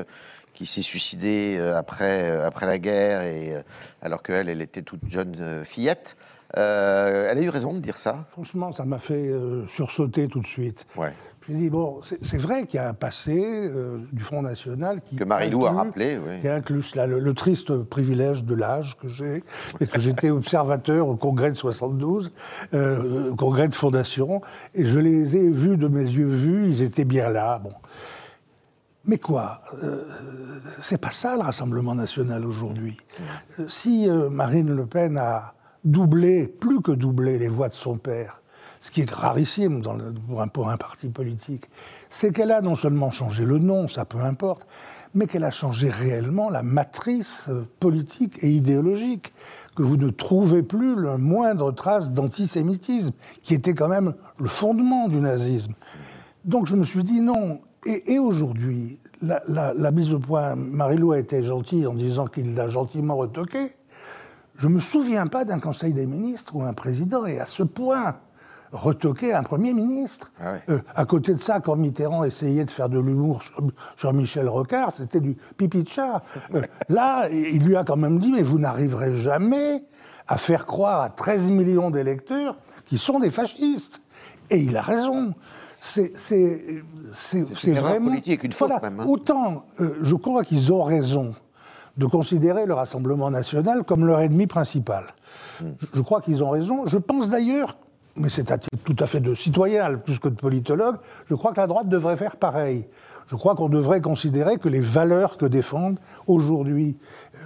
[0.55, 3.53] qui s'est suicidé après, après la guerre, et,
[4.01, 6.17] alors qu'elle, elle était toute jeune fillette.
[6.55, 9.31] Elle a eu raison de dire ça Franchement, ça m'a fait
[9.69, 10.87] sursauter tout de suite.
[10.97, 11.13] Ouais.
[11.49, 15.17] J'ai dit, bon, c'est vrai qu'il y a un passé euh, du Front National qui.
[15.17, 16.41] Que Marie-Lou a rappelé, oui.
[16.41, 19.43] Qui inclut le, triste privilège de l'âge que j'ai,
[19.81, 22.33] et que j'étais observateur au congrès de 72,
[22.75, 24.41] euh, au congrès de fondation,
[24.75, 27.59] et je les ai vus de mes yeux vus, ils étaient bien là.
[27.59, 27.73] Bon.
[29.05, 30.05] Mais quoi euh,
[30.81, 32.99] C'est pas ça le Rassemblement national aujourd'hui.
[33.67, 38.43] si Marine Le Pen a doublé, plus que doublé, les voix de son père,
[38.81, 39.83] ce qui est rarissime
[40.53, 41.69] pour, un, parti politique,
[42.11, 44.67] c'est qu'elle a non seulement changé le nom, ça peu importe,
[45.15, 49.33] mais qu'elle a changé réellement la matrice politique et idéologique,
[49.77, 55.09] que vous ne trouvez plus le moindre trace d'antisémitisme, qui était quand même le fondement
[55.09, 55.75] du nazisme.
[56.45, 57.61] Donc je me suis dit non.
[57.85, 63.17] Et, aujourd'hui, la, mise au point, Marie-Lou a été gentille en disant qu'il l'a gentiment
[63.17, 63.73] retoqué.
[64.63, 67.65] Je ne me souviens pas d'un Conseil des ministres ou un président, et à ce
[67.65, 68.15] point,
[68.71, 70.31] retoquer un Premier ministre.
[70.41, 73.43] Ah euh, à côté de ça, quand Mitterrand essayait de faire de l'humour
[73.97, 76.23] sur, Michel Rocard, c'était du pipi de chat.
[76.55, 79.83] Euh, là, il lui a quand même dit, mais vous n'arriverez jamais
[80.29, 84.01] à faire croire à 13 millions d'électeurs qui sont des fascistes.
[84.49, 85.35] Et il a raison.
[85.81, 86.13] C'est
[87.67, 89.01] vraiment politique, une faute même.
[89.01, 89.07] Hein.
[89.09, 91.35] Autant, euh, je crois qu'ils ont raison
[91.97, 95.15] de considérer le Rassemblement national comme leur ennemi principal.
[95.93, 96.87] Je crois qu'ils ont raison.
[96.87, 97.77] Je pense d'ailleurs
[98.17, 98.45] mais c'est
[98.85, 102.17] tout à fait de citoyen plus que de politologue, je crois que la droite devrait
[102.17, 102.87] faire pareil.
[103.29, 106.97] Je crois qu'on devrait considérer que les valeurs que défendent aujourd'hui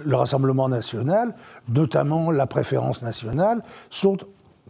[0.05, 1.33] le Rassemblement national,
[1.69, 4.17] notamment la préférence nationale, sont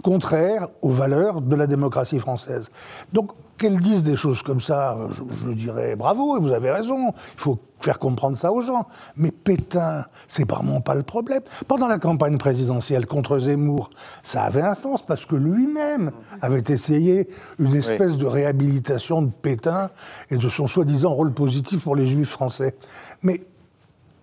[0.03, 2.69] contraires aux valeurs de la démocratie française.
[3.13, 4.97] Donc qu'elle dise des choses comme ça,
[5.43, 8.85] je, dirais bravo, et vous avez raison, il faut faire comprendre ça aux gens.
[9.15, 11.41] Mais Pétain, c'est vraiment pas le problème.
[11.67, 13.89] Pendant la campagne présidentielle contre Zemmour,
[14.23, 17.29] ça avait un sens parce que lui-même avait essayé
[17.59, 19.89] une espèce de réhabilitation de Pétain
[20.29, 22.75] et de son soi-disant rôle positif pour les juifs français.
[23.23, 23.41] Mais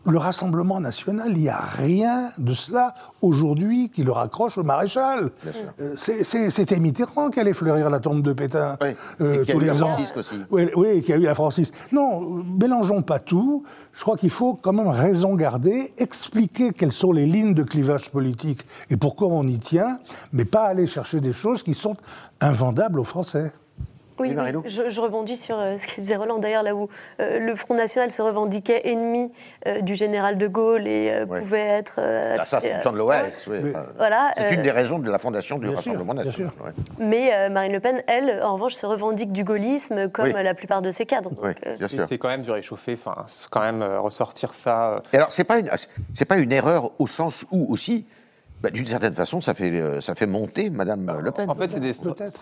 [0.06, 5.30] le Rassemblement national, il n'y a rien de cela aujourd'hui qui le raccroche au maréchal.
[5.80, 8.76] Euh, c'était Mitterrand qui allait fleurir la tombe de Pétain.
[8.80, 8.88] Oui,
[9.20, 10.36] euh, a eu la Francisque aussi.
[10.50, 11.72] Oui, oui, qui a eu la Francisque.
[11.92, 13.64] Non, mélangeons pas tout.
[13.92, 18.10] Je crois qu'il faut quand même raison garder, expliquer quelles sont les lignes de clivage
[18.10, 20.00] politique et pourquoi on y tient,
[20.32, 21.96] mais pas aller chercher des choses qui sont
[22.40, 23.52] invendables aux Français.
[24.20, 24.34] Oui,
[24.66, 26.88] je, rebondis sur euh, ce que disait Roland, d'ailleurs, là où
[27.20, 29.32] euh, le Front National se revendiquait ennemi
[29.66, 32.00] euh, du général de Gaulle et pouvait être.
[32.00, 33.72] L'assassinat de l'OS, oui.
[33.96, 36.50] Voilà, C'est une des raisons de la fondation du Rassemblement National.
[36.98, 40.90] Mais Marine Le Pen, elle, en revanche, se revendique du gaullisme comme la plupart de
[40.90, 41.30] ses cadres.
[41.88, 45.02] C'est quand même du réchauffé, enfin, quand même ressortir ça.
[45.12, 45.68] Et alors, c'est pas, une,
[46.28, 48.06] pas une erreur au sens où aussi
[48.64, 51.50] bah, d'une certaine façon, ça fait, euh, ça fait monter Madame Le Pen.
[51.50, 51.92] En fait, c'est des,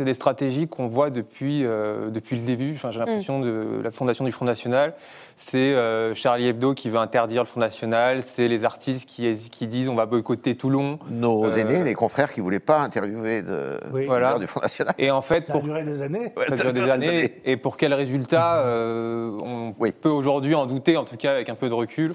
[0.05, 2.75] des, stratégies qu'on voit depuis, euh, depuis le début.
[2.77, 3.45] Enfin, J'ai l'impression mm.
[3.45, 4.95] de la fondation du Front National.
[5.35, 8.23] C'est euh, Charlie Hebdo qui veut interdire le Front National.
[8.23, 11.01] C'est les artistes qui, qui disent on va boycotter Toulon.
[11.11, 14.39] Nos aînés, les confrères qui ne voulaient pas interviewer de, voilà.
[14.39, 14.95] du Front National.
[14.99, 16.33] Et en fait, ça a duré des années.
[16.37, 17.41] ça a duré des années.
[17.45, 21.69] Et pour quel résultat On peut aujourd'hui en douter, en tout cas avec un peu
[21.69, 22.15] de recul.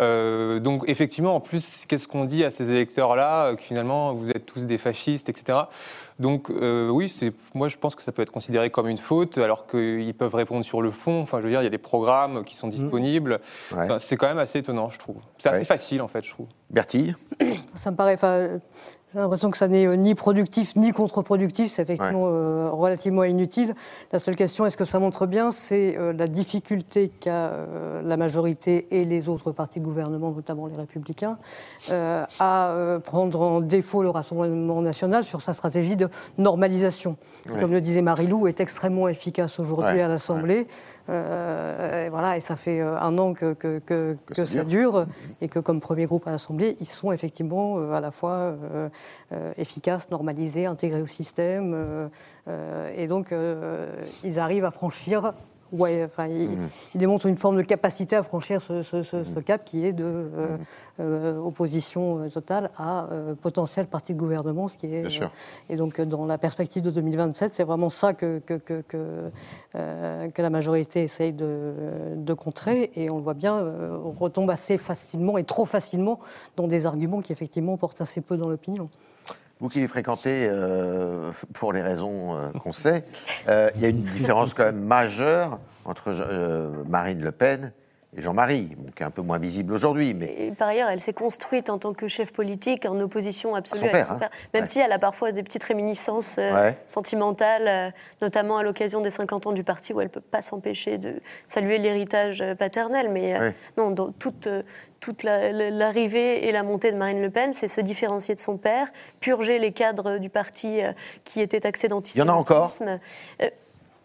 [0.00, 4.30] Euh, donc effectivement, en plus, qu'est-ce qu'on dit à ces électeurs-là euh, Que finalement, vous
[4.30, 5.58] êtes tous des fascistes, etc.
[6.18, 7.12] Donc euh, oui,
[7.54, 10.64] moi je pense que ça peut être considéré comme une faute, alors qu'ils peuvent répondre
[10.64, 11.20] sur le fond.
[11.20, 12.70] Enfin, je veux dire, il y a des programmes qui sont mmh.
[12.70, 13.40] disponibles.
[13.98, 15.16] c'est quand même assez étonnant, je trouve.
[15.38, 16.46] C'est assez facile, en fait, je trouve.
[16.70, 17.14] Bertille
[17.74, 18.16] Ça me paraît.
[19.14, 23.74] J'ai l'impression que ça n'est euh, ni productif ni contre-productif, c'est effectivement euh, relativement inutile.
[24.10, 27.52] La seule question, est-ce que ça montre bien, c'est euh, la difficulté qu'a
[28.02, 31.38] la majorité et les autres partis de gouvernement, notamment les Républicains,
[31.90, 37.16] à prendre en défaut le Rassemblement national sur sa stratégie de normalisation.
[37.60, 40.66] Comme le disait Marie-Lou, est extrêmement efficace aujourd'hui à l'Assemblée.
[41.08, 45.06] et voilà, et ça fait un an que, que, que, que ça dure,
[45.40, 48.54] et que comme premier groupe à l'Assemblée, ils sont effectivement à la fois
[49.32, 51.72] euh, efficace, normalisé, intégré au système.
[51.74, 52.08] Euh,
[52.48, 53.34] euh, et donc,
[54.24, 55.32] ils arrivent à franchir
[55.72, 56.68] Ouais, enfin, il, mhm.
[56.94, 59.42] démontre une forme de capacité à franchir ce, mhm.
[59.42, 60.28] cap qui est de
[60.98, 61.38] mhm.
[61.38, 63.08] opposition totale à
[63.40, 65.04] potentiel parti de gouvernement, ce qui est.
[65.70, 68.82] et donc, dans la perspective de 2027, c'est vraiment ça que, que, que,
[69.72, 71.72] que, la majorité essaye de,
[72.16, 72.90] de, contrer.
[72.94, 76.18] Et on le voit bien, on retombe assez facilement et trop facilement
[76.56, 78.90] dans des arguments qui, effectivement, portent assez peu dans l'opinion.
[79.62, 83.04] Vous qui les fréquentez euh, pour les raisons euh, qu'on sait,
[83.46, 86.12] euh, il y a une différence quand même majeure entre
[86.88, 87.72] Marine Le Pen
[88.14, 90.12] et Jean-Marie, qui est un peu moins visible aujourd'hui.
[90.12, 90.52] Mais...
[90.58, 94.18] par ailleurs, elle s'est construite en tant que chef politique en opposition absolue à, son
[94.18, 94.30] père, hein.
[94.52, 99.08] même si elle a parfois des petites réminiscences euh, sentimentales, euh, notamment à l'occasion des
[99.08, 103.08] 50 ans du parti, où elle ne peut pas s'empêcher de saluer l'héritage euh, paternel.
[103.10, 104.46] Mais non, dans toute,
[105.00, 108.88] toute l'arrivée et la montée de Marine Le Pen, c'est se différencier de son père,
[109.20, 110.80] purger les cadres du parti
[111.24, 112.18] qui étaient d'antisémitisme.
[112.18, 112.70] Il y en a encore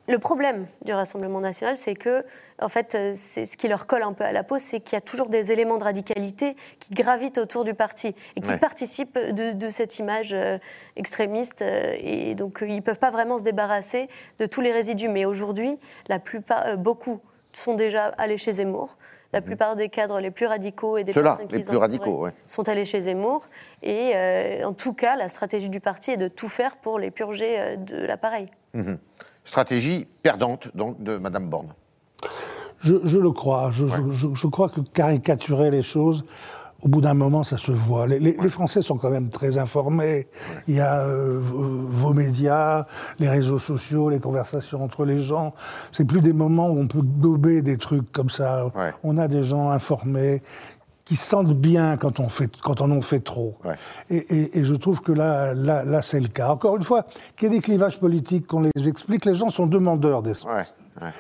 [0.08, 2.24] le problème du Rassemblement national, c'est que,
[2.62, 4.94] en fait, euh, c'est ce qui leur colle un peu à la peau, c'est qu'il
[4.94, 9.20] y a toujours des éléments de radicalité qui gravitent autour du parti et qui participent
[9.20, 10.58] de, cette image euh,
[10.96, 11.62] extrémiste.
[11.62, 14.08] Euh, et donc, ils ne peuvent pas vraiment se débarrasser
[14.40, 15.10] de tous les résidus.
[15.10, 17.20] Mais aujourd'hui, la plupart, beaucoup
[17.52, 18.98] sont déjà allés chez Zemmour.
[19.34, 19.46] La mhm.
[19.46, 22.86] plupart des cadres les plus radicaux et des personnes qui les plus radicaux, sont allés
[22.86, 23.50] chez Zemmour.
[23.84, 24.14] Et
[24.64, 27.98] en tout cas, la stratégie du parti est de tout faire pour les purger de
[27.98, 28.50] l'appareil.
[28.74, 28.98] Mhm
[29.48, 31.70] stratégie perdante donc de Madame Borne.
[32.84, 33.72] Je, le crois.
[33.72, 36.24] Je, crois que caricaturer les choses,
[36.82, 38.06] au bout d'un moment, ça se voit.
[38.06, 40.28] Les, Français sont quand même très informés.
[40.68, 42.86] Il y a euh, vos médias,
[43.20, 45.56] les réseaux sociaux, les conversations entre les gens.
[45.92, 48.72] C'est plus des moments où on peut gober des trucs comme ça.
[49.04, 50.44] On a des gens informés
[51.08, 53.56] qui sentent bien quand on, fait, quand on en fait trop.
[54.10, 56.50] Et, je trouve que là, là, là c'est le cas.
[56.50, 57.06] Encore une fois,
[57.38, 60.74] qu'il y ait des clivages politiques, qu'on les explique, les gens sont demandeurs d'espace.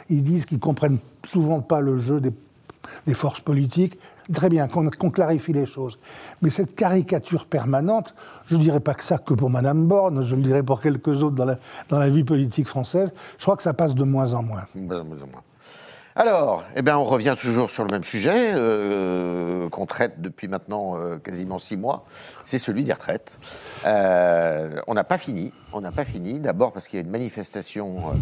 [0.10, 2.34] Ils disent qu'ils comprennent souvent pas le jeu des,
[3.06, 3.97] des forces politiques.
[4.34, 5.97] Très bien, qu'on clarifie les choses.
[6.41, 8.13] Mais cette caricature permanente,
[8.47, 11.23] je ne dirais pas que ça que pour Madame Borne, je le dirais pour quelques
[11.23, 14.34] autres dans la, dans la vie politique française, je crois que ça passe de moins
[14.34, 14.65] en moins.
[14.76, 15.43] De moins en moins.
[16.19, 20.97] Alors, eh bien, on revient toujours sur le même sujet euh, qu'on traite depuis maintenant
[20.97, 22.06] euh, quasiment six mois.
[22.43, 23.38] C'est celui des retraites.
[23.86, 25.53] Euh, on n'a pas fini.
[25.73, 26.39] On n'a pas fini.
[26.39, 28.19] D'abord parce qu'il y a une manifestation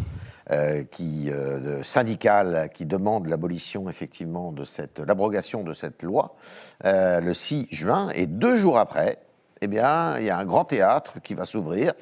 [1.83, 6.35] syndicale qui demande l'abolition effectivement de cette, l'abrogation de cette loi
[6.83, 8.09] le 6 juin.
[8.13, 9.19] Et deux jours après,
[9.61, 11.93] eh bien, il y a un grand théâtre qui va s'ouvrir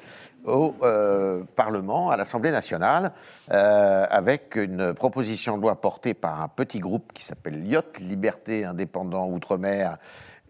[0.44, 3.12] au euh, Parlement, à l'Assemblée nationale,
[3.50, 8.64] euh, avec une proposition de loi portée par un petit groupe qui s'appelle LIOT, Liberté,
[8.64, 9.96] Indépendant, Outre-mer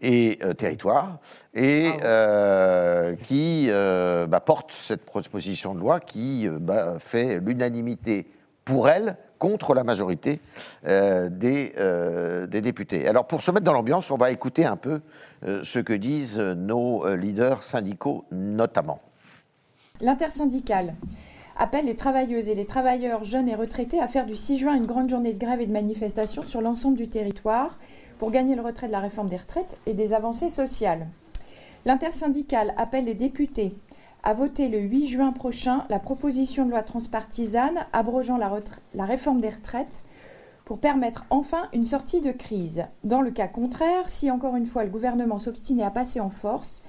[0.01, 1.19] et euh, Territoire,
[1.53, 1.91] et
[3.25, 8.27] qui bah, porte cette proposition de loi qui bah, fait l'unanimité
[8.65, 10.39] pour elle contre la majorité
[10.83, 11.73] des,
[12.47, 13.07] des, députés.
[13.07, 15.01] Alors pour se mettre dans l'ambiance, on va écouter un peu
[15.45, 19.01] ce que disent nos leaders syndicaux notamment.
[20.01, 20.95] L'intersyndicale
[21.57, 24.85] appelle les travailleuses et les travailleurs jeunes et retraités à faire du 6 juin une
[24.85, 27.77] grande journée de grève et de manifestation sur l'ensemble du territoire
[28.17, 31.07] pour gagner le retrait de la réforme des retraites et des avancées sociales.
[31.85, 33.73] L'intersyndicale appelle les députés
[34.23, 39.49] à voter le 8 juin prochain la proposition de loi transpartisane abrogeant la, réforme des
[39.49, 40.03] retraites
[40.65, 42.85] pour permettre enfin une sortie de crise.
[43.03, 46.83] Dans le cas contraire, si encore une fois le gouvernement s'obstinait à passer en force,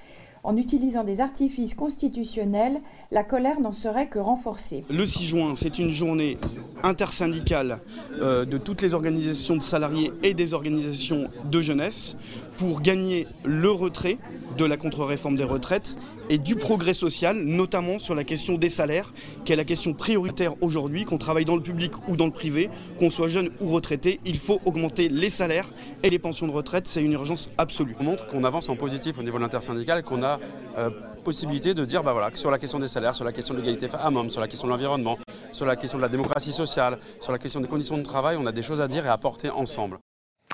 [0.47, 2.79] en utilisant des artifices constitutionnels,
[3.11, 4.85] la colère n'en serait que renforcée.
[4.89, 6.37] Le 6 juin, c'est une journée
[6.83, 7.81] intersyndicale
[8.21, 12.15] euh, de toutes les organisations de salariés et des organisations de jeunesse
[12.57, 14.17] pour gagner le retrait
[14.57, 15.97] de la contre-réforme des retraites
[16.29, 19.13] et du progrès social, notamment sur la question des salaires,
[19.45, 22.69] qui est la question prioritaire aujourd'hui, qu'on travaille dans le public ou dans le privé,
[22.99, 25.69] qu'on soit jeune ou retraité, il faut augmenter les salaires
[26.03, 27.95] et les pensions de retraite, c'est une urgence absolue.
[27.99, 30.39] On montre qu'on avance en positif au niveau de l'intersyndical, qu'on a
[30.77, 30.89] euh,
[31.23, 33.59] possibilité de dire bah voilà, que sur la question des salaires, sur la question de
[33.59, 35.17] l'égalité femmes-hommes, sur la question de l'environnement,
[35.51, 38.45] sur la question de la démocratie sociale, sur la question des conditions de travail, on
[38.45, 39.99] a des choses à dire et à apporter ensemble.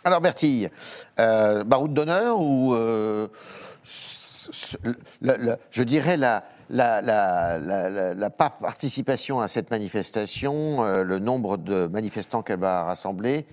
[0.05, 0.69] Alors Bertille,
[1.19, 3.27] euh, baroud d'honneur ou euh,
[3.85, 12.83] je dirais la, la, participation à cette manifestation, euh, le nombre de manifestants qu'elle va
[12.83, 13.45] rassembler,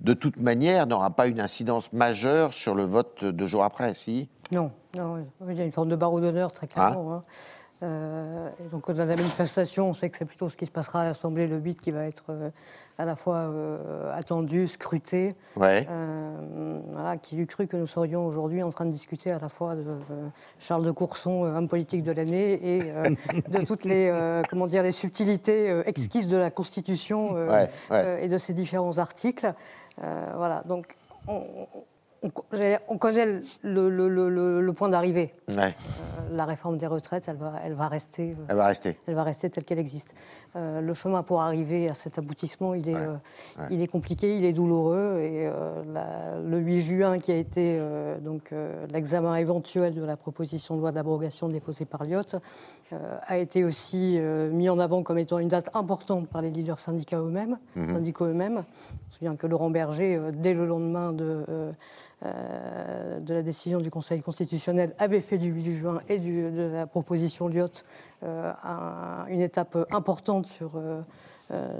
[0.00, 4.28] de toute manière, n'aura pas une incidence majeure sur le vote deux jours après, si?
[4.50, 7.12] Non, non il y a une forme de barreau d'honneur, très clairement.
[7.12, 7.24] Hein.
[7.82, 11.04] Euh, donc, dans la manifestation, on sait que c'est plutôt ce qui se passera à
[11.04, 12.50] l'Assemblée le 8 qui va être euh,
[12.98, 15.34] à la fois euh, attendu, scruté.
[15.56, 15.86] Ouais.
[16.92, 19.74] voilà, qui eût cru que nous serions aujourd'hui en train de discuter à la fois
[19.74, 19.96] de
[20.58, 22.92] Charles de Courson, homme politique de l'année, et
[23.48, 24.12] de toutes les,
[24.48, 27.36] comment dire, les subtilités exquises de la Constitution
[27.90, 29.52] et de ses différents articles.
[29.98, 31.66] voilà, donc on,
[32.30, 35.34] connaît le, point d'arrivée.
[35.48, 35.70] Euh,
[36.30, 38.30] la réforme des retraites, elle va, elle va rester.
[38.30, 38.96] Euh, elle va rester.
[39.06, 40.14] Elle va rester telle qu'elle existe.
[40.54, 42.96] Euh, le chemin pour arriver à cet aboutissement, il est,
[43.70, 45.20] il est compliqué, il est douloureux.
[45.20, 45.50] Et
[46.44, 47.80] le 8 juin, qui a été
[48.20, 48.54] donc
[48.90, 52.36] l'examen éventuel de la proposition de loi d'abrogation déposée par Lyotte,
[53.26, 54.18] a été aussi
[54.52, 57.94] mis en avant comme étant une date importante par les leaders syndicats eux-mêmes, mhm.
[57.94, 58.64] syndicaux eux-mêmes.
[58.90, 61.72] Je me souviens que Laurent Berger, dès le lendemain de
[62.24, 66.86] euh, de la décision du Conseil constitutionnel avait fait du 8 juin et de la
[66.86, 67.84] proposition Lyotte
[68.22, 68.52] euh,
[69.28, 71.02] une étape importante sur, euh,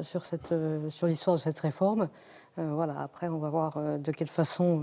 [0.03, 2.09] sur, l'histoire de cette réforme.
[2.57, 4.83] voilà, après, on va voir de quelle façon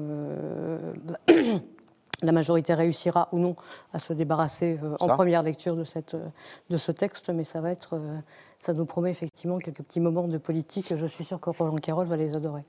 [2.21, 3.55] la majorité réussira ou non
[3.93, 6.27] à se débarrasser euh, en première lecture de, cette, euh,
[6.69, 8.19] de ce texte, mais ça va être, euh,
[8.57, 10.93] ça nous promet effectivement quelques petits moments de politique.
[10.95, 12.63] Je suis sûr que Roland Carroll va les adorer.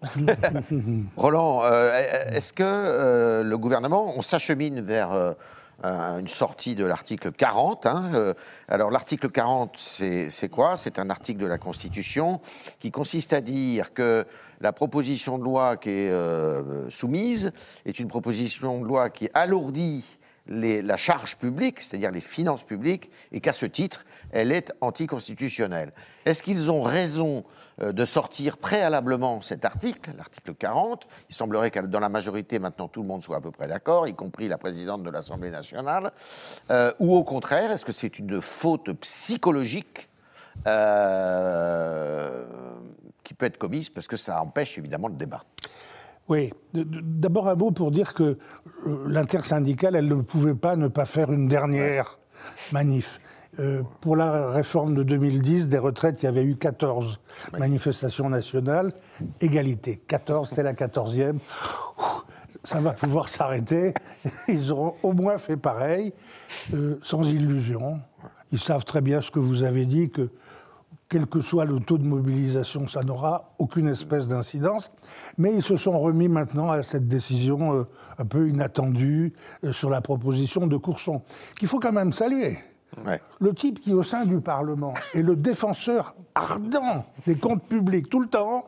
[1.17, 1.63] Roland,
[2.33, 5.35] est-ce que le gouvernement, on s'achemine vers
[5.83, 7.87] une sortie de l'article 40.
[7.87, 8.35] Hein,
[8.69, 10.77] alors l'article 40, c'est quoi?
[10.77, 12.41] C'est un article de la Constitution
[12.79, 14.27] qui consiste à dire que
[14.61, 17.53] la proposition de loi qui est euh, soumise
[17.87, 20.05] est une proposition de loi qui alourdit
[20.47, 25.93] la charge publique, c'est-à-dire les finances publiques, et qu'à ce titre, elle est anticonstitutionnelle.
[26.27, 27.45] Est-ce qu'ils ont raison
[27.81, 32.89] euh, de sortir préalablement cet article, l'article 40 Il semblerait que dans la majorité, maintenant,
[32.89, 36.11] tout le monde soit à peu près d'accord, y compris la présidente de l'Assemblée nationale.
[36.71, 40.09] Euh, ou au contraire, est-ce que c'est une faute psychologique?
[43.23, 45.43] Qui peut être commise parce que ça empêche évidemment le débat.
[46.29, 48.39] Oui, d'abord un mot pour dire que
[48.87, 52.19] euh, l'intersyndicale, elle ne pouvait pas ne pas faire une dernière
[52.73, 53.21] manif.
[53.59, 57.21] Euh, pour la réforme de 2010 des retraites, il y avait eu 14
[57.59, 58.93] manifestations nationales,
[59.41, 60.01] égalité.
[60.07, 61.39] 14, c'est la 14e.
[62.63, 63.93] Ça va pouvoir s'arrêter.
[64.47, 66.13] Ils auront au moins fait pareil,
[66.75, 68.01] euh, sans illusion.
[68.53, 70.31] Ils savent très bien ce que vous avez dit, que
[71.11, 74.93] quel que soit le taux de mobilisation, ça n'aura aucune espèce d'incidence.
[75.37, 77.89] Mais ils se sont remis maintenant à cette décision euh,
[78.19, 79.35] un peu inattendue
[79.65, 81.21] euh, sur la proposition de Courson,
[81.59, 82.61] qu'il faut quand même saluer.
[83.41, 88.21] Le type qui, au sein du Parlement, est le défenseur ardent des comptes publics tout
[88.21, 88.67] le temps,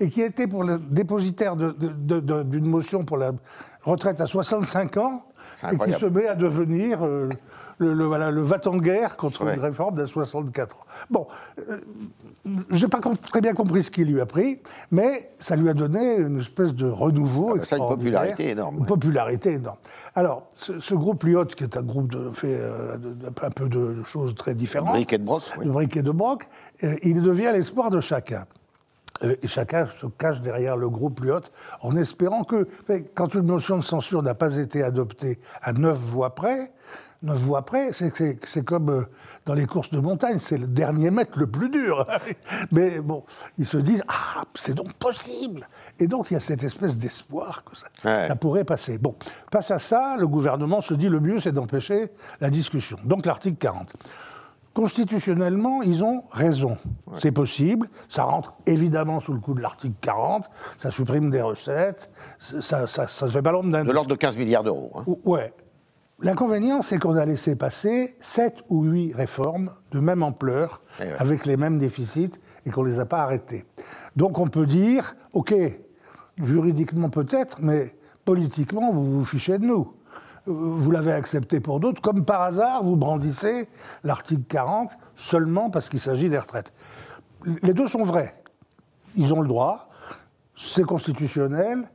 [0.00, 3.32] et qui était pour le dépositaire d'une motion pour la
[3.82, 5.24] retraite à 65 ans,
[5.72, 7.28] et qui se met à devenir euh,
[7.78, 10.80] le, voilà, le va-t-en-guerre contre une réforme de 64 ans.
[11.10, 11.26] Bon,
[11.58, 11.78] euh,
[12.70, 13.00] je n'ai pas
[13.30, 14.60] très bien compris ce qu'il lui a pris,
[14.90, 17.52] mais ça lui a donné une espèce de renouveau.
[17.54, 18.78] Ah bah ça, une popularité énorme.
[18.78, 19.78] Une popularité énorme.
[20.14, 22.96] Alors, ce, groupe Lyotte, qui est un groupe de, fait euh,
[23.42, 24.94] un peu de choses très différentes.
[24.94, 25.42] De et de broc.
[25.64, 26.48] Briques et de broc,
[26.82, 28.46] euh, il devient l'espoir de chacun.
[29.22, 31.52] et chacun se cache derrière le groupe Lyotte
[31.82, 32.66] en espérant que,
[33.14, 36.72] quand une motion de censure n'a pas été adoptée à neuf voix près,
[37.22, 39.04] neuf voix après, c'est comme euh,
[39.44, 42.06] dans les courses de montagne, c'est le dernier mètre le plus dur.
[42.72, 43.24] Mais bon,
[43.58, 47.64] ils se disent Ah, c'est donc possible Et donc il y a cette espèce d'espoir
[47.64, 48.98] que ça, pourrait passer.
[48.98, 49.16] Bon,
[49.52, 52.10] face à ça, le gouvernement se dit Le mieux, c'est d'empêcher
[52.40, 52.98] la discussion.
[53.04, 53.92] Donc l'article 40.
[54.74, 56.76] Constitutionnellement, ils ont raison.
[57.14, 57.88] C'est possible.
[58.08, 60.48] Ça rentre évidemment sous le coup de l'article 40.
[60.76, 62.10] Ça supprime des recettes.
[62.38, 63.82] Ça, ça fait pas l'ombre d'un.
[63.82, 64.92] De l'ordre de 15 milliards d'euros.
[64.94, 65.04] Hein.
[65.24, 65.52] Ouais.
[66.20, 71.46] L'inconvénient, c'est qu'on a laissé passer sept ou huit réformes de même ampleur, eh avec
[71.46, 72.32] les mêmes déficits,
[72.66, 73.64] et qu'on ne les a pas arrêtées.
[74.16, 75.54] Donc on peut dire, OK,
[76.38, 77.94] juridiquement peut-être, mais
[78.24, 79.94] politiquement, vous vous fichez de nous.
[80.46, 82.02] Vous l'avez accepté pour d'autres.
[82.02, 83.68] Comme par hasard, vous brandissez
[84.02, 86.72] l'article 40 seulement parce qu'il s'agit des retraites.
[87.62, 88.42] Les deux sont vrais.
[89.14, 89.88] Ils ont le droit,
[90.56, 91.88] c'est constitutionnel,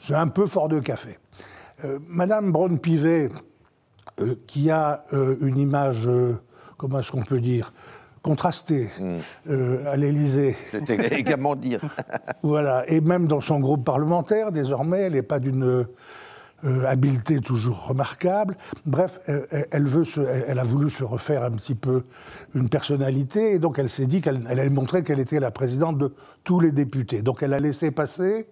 [0.00, 1.18] c'est un peu fort de café.
[1.84, 3.28] Euh, Madame Braun-Pivet,
[4.20, 6.38] euh, qui a euh, une image, euh,
[6.76, 7.72] comment est-ce qu'on peut dire,
[8.22, 9.86] contrastée hmm.
[9.86, 10.56] à l'Élysée.
[10.70, 11.80] C'était également dire.
[12.42, 15.86] voilà, et même dans son groupe parlementaire, désormais, elle n'est pas d'une
[16.86, 18.58] habileté toujours remarquable.
[18.84, 19.18] Bref,
[19.70, 20.04] elle, veut
[20.46, 22.04] elle, a voulu se refaire un petit peu
[22.54, 26.12] une personnalité, et donc elle s'est dit qu'elle allait montrer qu'elle était la présidente de
[26.44, 27.22] tous les députés.
[27.22, 28.46] Donc elle a laissé passer,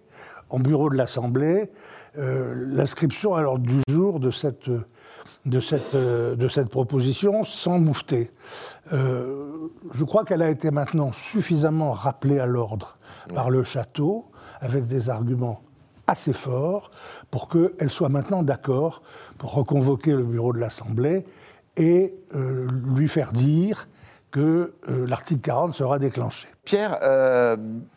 [0.49, 1.69] en bureau de l'Assemblée,
[2.17, 4.71] l'inscription alors du jour de cette
[5.45, 8.31] de cette, euh, de cette proposition sans moufter.
[8.93, 12.97] Euh, je crois qu'elle a été maintenant suffisamment rappelée à l'ordre
[13.33, 14.25] par le château,
[14.59, 15.61] avec des arguments
[16.07, 16.91] assez forts,
[17.31, 19.01] pour qu'elle soit maintenant d'accord
[19.37, 21.25] pour reconvoquer le bureau de l'Assemblée
[21.77, 23.87] et euh, lui faire dire
[24.31, 26.47] que l'article 40 sera déclenché.
[26.63, 26.99] Pierre,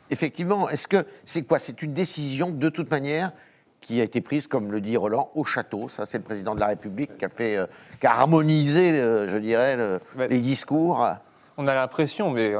[0.08, 1.58] effectivement, est-ce que c'est quoi?
[1.58, 3.32] C'est une décision de toute manière
[3.82, 5.90] qui a été prise, comme le dit Roland, au château.
[5.90, 7.58] Ça, c'est le président de la République qui a, fait,
[8.00, 9.76] qui a harmonisé, je dirais,
[10.30, 11.06] les discours.
[11.58, 12.54] On a l'impression, mais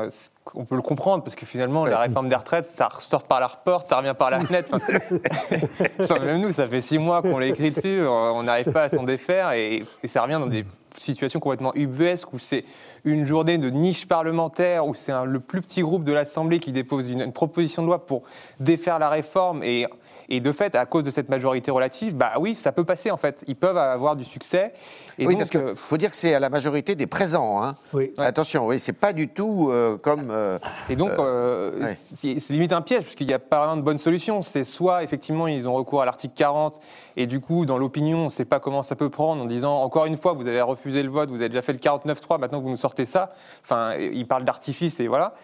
[0.54, 3.48] on peut le comprendre, parce que finalement, la réforme des retraites, ça ressort par la
[3.48, 4.70] porte, ça revient par la fenêtre.
[6.20, 9.04] même nous, ça fait six mois qu'on l'a écrit dessus, on n'arrive pas à s'en
[9.04, 10.66] défaire, et, ça revient dans des
[10.98, 12.64] situations complètement ubuesques, où c'est
[13.04, 17.10] une journée de niche parlementaire, où c'est le plus petit groupe de l'Assemblée qui dépose
[17.10, 18.24] une, proposition de loi pour
[18.60, 19.86] défaire la réforme, et
[20.28, 23.16] et de fait, à cause de cette majorité relative, bah oui, ça peut passer en
[23.16, 23.44] fait.
[23.46, 24.72] Ils peuvent avoir du succès.
[25.18, 27.62] Et oui, parce qu'il euh, faut dire que c'est à la majorité des présents.
[27.62, 27.76] Hein.
[27.92, 28.12] Oui.
[28.18, 30.28] Attention, oui, c'est pas du tout euh, comme.
[30.30, 30.58] Euh,
[30.88, 31.10] et donc,
[31.94, 34.42] c'est limite un piège, puisqu'il n'y a pas vraiment de bonne solution.
[34.42, 36.80] C'est soit, effectivement, ils ont recours à l'article 40,
[37.16, 39.76] et du coup, dans l'opinion, on ne sait pas comment ça peut prendre, en disant,
[39.82, 42.60] encore une fois, vous avez refusé le vote, vous avez déjà fait le 49-3, maintenant
[42.60, 43.32] vous nous sortez ça.
[43.62, 45.34] Enfin, ils parlent d'artifice, et voilà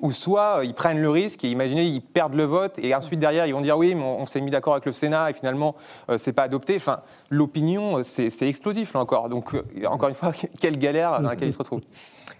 [0.00, 3.18] ou soit euh, ils prennent le risque et imaginez, ils perdent le vote et ensuite
[3.18, 5.74] derrière ils vont dire oui, mais on, s'est mis d'accord avec le Sénat et finalement
[6.10, 6.76] euh, c'est pas adopté.
[6.76, 9.28] Enfin, l'opinion, euh, c'est explosif là encore.
[9.28, 9.54] Donc,
[9.86, 11.82] encore une fois, quelle galère dans laquelle ils se retrouvent.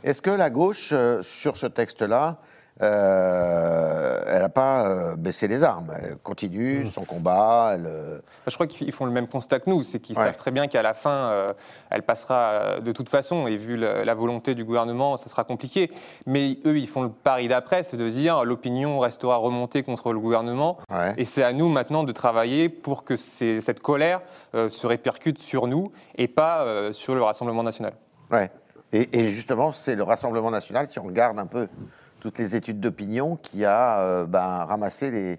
[0.04, 2.38] Est-ce que la gauche, sur ce texte-là,
[2.80, 5.92] euh, elle n'a pas euh, baissé les armes.
[6.00, 6.90] Elle continue mmh.
[6.90, 7.76] son combat.
[7.76, 10.68] Euh, Je crois qu'ils font le même constat que nous, c'est qu'ils savent très bien
[10.68, 11.46] qu'à la fin,
[11.90, 13.46] elle passera de toute façon.
[13.46, 15.90] Et vu la, volonté du gouvernement, ça sera compliqué.
[16.26, 20.20] Mais eux, ils font le pari d'après, c'est de dire l'opinion restera remontée contre le
[20.20, 20.78] gouvernement.
[21.16, 24.20] Et c'est à nous maintenant de travailler pour que cette colère
[24.54, 27.94] se répercute sur nous et pas sur le Rassemblement national.
[28.30, 28.50] Ouais.
[28.92, 31.68] Et, et justement, c'est le Rassemblement national, si on regarde un peu
[32.20, 35.38] toutes les études d'opinion qui a euh, ben, ramassé les,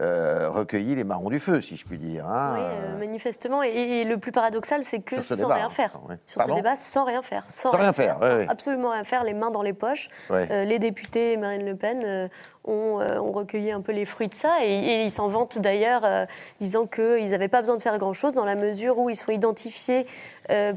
[0.00, 2.26] euh, recueilli les marrons du feu, si je puis dire.
[2.26, 2.54] Hein.
[2.54, 3.62] Oui, euh, manifestement.
[3.62, 5.98] Et, le plus paradoxal, c'est que sans rien faire.
[6.26, 7.44] Sur ce débat, sans rien faire.
[7.48, 8.16] Sans, rien, faire,
[8.48, 10.08] absolument rien faire, les mains dans les poches.
[10.30, 12.30] les députés Marine Le Pen
[12.64, 12.98] ont,
[13.32, 14.64] recueilli un peu les fruits de ça.
[14.64, 16.26] Et, ils s'en vantent d'ailleurs,
[16.60, 20.06] disant qu'ils n'avaient pas besoin de faire grand-chose dans la mesure où ils sont identifiés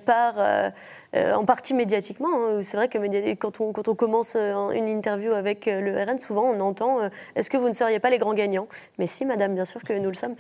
[0.06, 0.36] par
[1.14, 2.30] euh, en partie médiatiquement.
[2.34, 2.60] Hein.
[2.62, 6.18] C'est vrai que quand on, quand on commence euh, une interview avec euh, le RN,
[6.18, 7.00] souvent on entend
[7.36, 8.68] Est-ce que vous ne seriez pas les grands gagnants?
[8.98, 10.36] Mais si, madame, bien sûr que nous le sommes.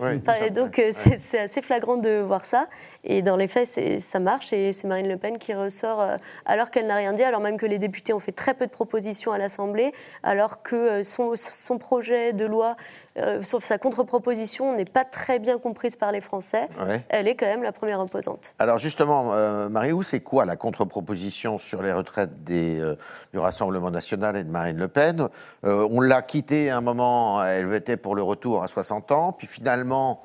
[0.53, 2.67] donc c'est assez flagrant de voir ça.
[3.03, 3.67] Et dans les faits,
[3.99, 4.53] ça marche.
[4.53, 6.05] Et c'est Marine Le Pen qui ressort
[6.45, 8.71] alors qu'elle n'a rien dit, alors même que les députés ont fait très peu de
[8.71, 9.91] propositions à l'Assemblée,
[10.23, 12.77] alors que son, son projet de loi
[13.17, 16.69] euh, sauf sa contre-proposition n'est pas très bien comprise par les Français,
[17.09, 18.53] elle est quand même la première opposante.
[18.57, 22.95] Alors justement, euh, Marie-Hou, c'est quoi la contre-proposition sur les retraites des, euh,
[23.33, 25.27] du Rassemblement national et de Marine Le Pen?
[25.63, 29.47] On l'a quittée à un moment, elle était pour le retour à 60 ans, puis
[29.47, 30.23] finalement,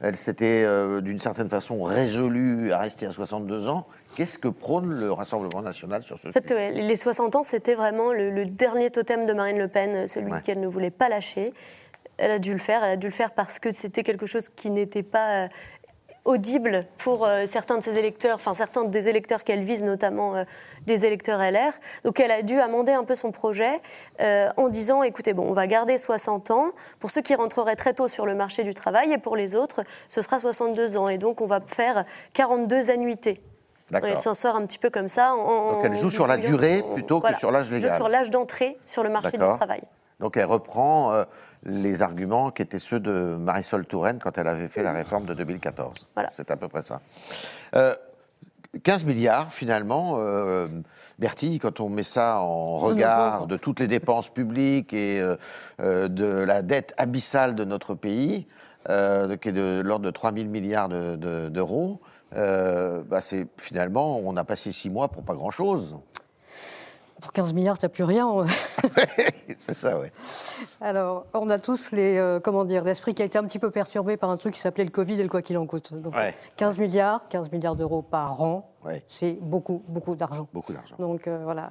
[0.00, 0.66] elle s'était
[1.00, 3.86] d'une certaine façon résolue à rester à 62 ans.
[4.16, 6.72] Qu'est-ce que prône le Rassemblement national sur ce sujet?
[6.72, 10.68] Les 60 ans, c'était vraiment le, dernier totem de Marine Le Pen, celui qu'elle ne
[10.68, 11.52] voulait pas lâcher
[12.18, 12.84] elle a dû le faire.
[12.84, 15.48] Elle a dû le faire parce que c'était quelque chose qui n'était pas euh,
[16.24, 20.44] audible pour euh, certains de ses électeurs, enfin certains des électeurs qu'elle vise, notamment euh,
[20.86, 21.72] des électeurs LR.
[22.04, 23.80] Donc elle a dû amender un peu son projet
[24.20, 28.08] en disant, écoutez, bon, on va garder 60 ans pour ceux qui rentreraient très tôt
[28.08, 31.08] sur le marché du travail et pour les autres, ce sera 62 ans.
[31.08, 32.04] Et donc on va faire
[32.34, 33.40] 42 annuités.
[33.90, 35.30] Elle s'en sort un petit peu comme ça.
[35.30, 37.92] donc elle joue sur la durée plutôt que sur l'âge légal.
[37.92, 39.82] Sur l'âge d'entrée sur le marché du travail.
[40.20, 41.24] Donc elle reprend
[41.64, 45.34] les arguments qui étaient ceux de Marisol Touraine quand elle avait fait la réforme de
[45.34, 46.06] 2014.
[46.32, 47.00] C'est à peu près ça.
[47.72, 50.68] 15 euh, milliards, finalement, euh,
[51.18, 55.20] Bertie, quand on met ça en regard de toutes les dépenses publiques et
[55.80, 58.46] euh, de la dette abyssale de notre pays,
[58.86, 62.00] qui est de, l'ordre de 3 000 milliards d'euros,
[62.32, 65.98] bah c'est finalement, on a passé six mois pour pas grand-chose.
[67.20, 68.28] Pour 15 milliards, tu n'as plus rien.
[69.58, 70.06] c'est ça, oui.
[70.80, 73.70] Alors, on a tous les, euh, comment dire, l'esprit qui a été un petit peu
[73.72, 75.92] perturbé par un truc qui s'appelait le Covid et le quoi qu'il en coûte.
[75.92, 76.14] Donc,
[76.56, 78.70] 15 milliards, 15 milliards d'euros par an,
[79.08, 80.48] c'est beaucoup, beaucoup d'argent.
[80.52, 80.96] Beaucoup d'argent.
[80.98, 81.70] Donc euh, voilà,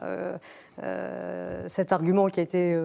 [0.83, 2.77] euh, cet argument qui a été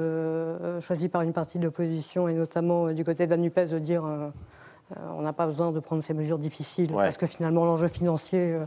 [0.80, 4.04] choisi par une partie de l'opposition et notamment du côté de la NUPES de dire
[4.96, 8.58] on n'a pas besoin de prendre ces mesures difficiles parce que finalement l'enjeu financier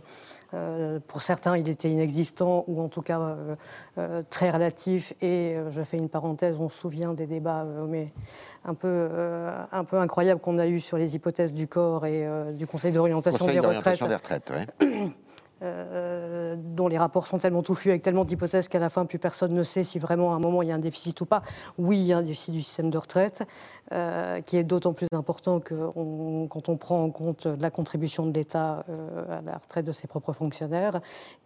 [0.53, 3.55] euh, pour certains, il était inexistant ou en tout cas euh,
[3.97, 5.13] euh, très relatif.
[5.21, 8.11] Et je fais une parenthèse, on se souvient des débats mais
[8.63, 9.09] un, peu,
[9.71, 13.45] un peu incroyables qu'on a eus sur les hypothèses du corps et du Conseil d'orientation
[13.45, 14.03] des retraites.
[14.03, 14.51] Des retraites
[15.61, 19.53] euh, dont les rapports sont tellement touffus avec tellement d'hypothèses qu'à la fin, plus personne
[19.53, 21.43] ne sait si vraiment à un moment il y a un déficit ou pas.
[21.77, 23.43] Oui, il y a un déficit du système de retraite,
[23.93, 25.73] euh, qui est d'autant plus important que
[26.47, 30.07] quand on prend en compte la contribution de l'État euh, à la retraite de ses
[30.07, 30.99] propres fonctionnaires.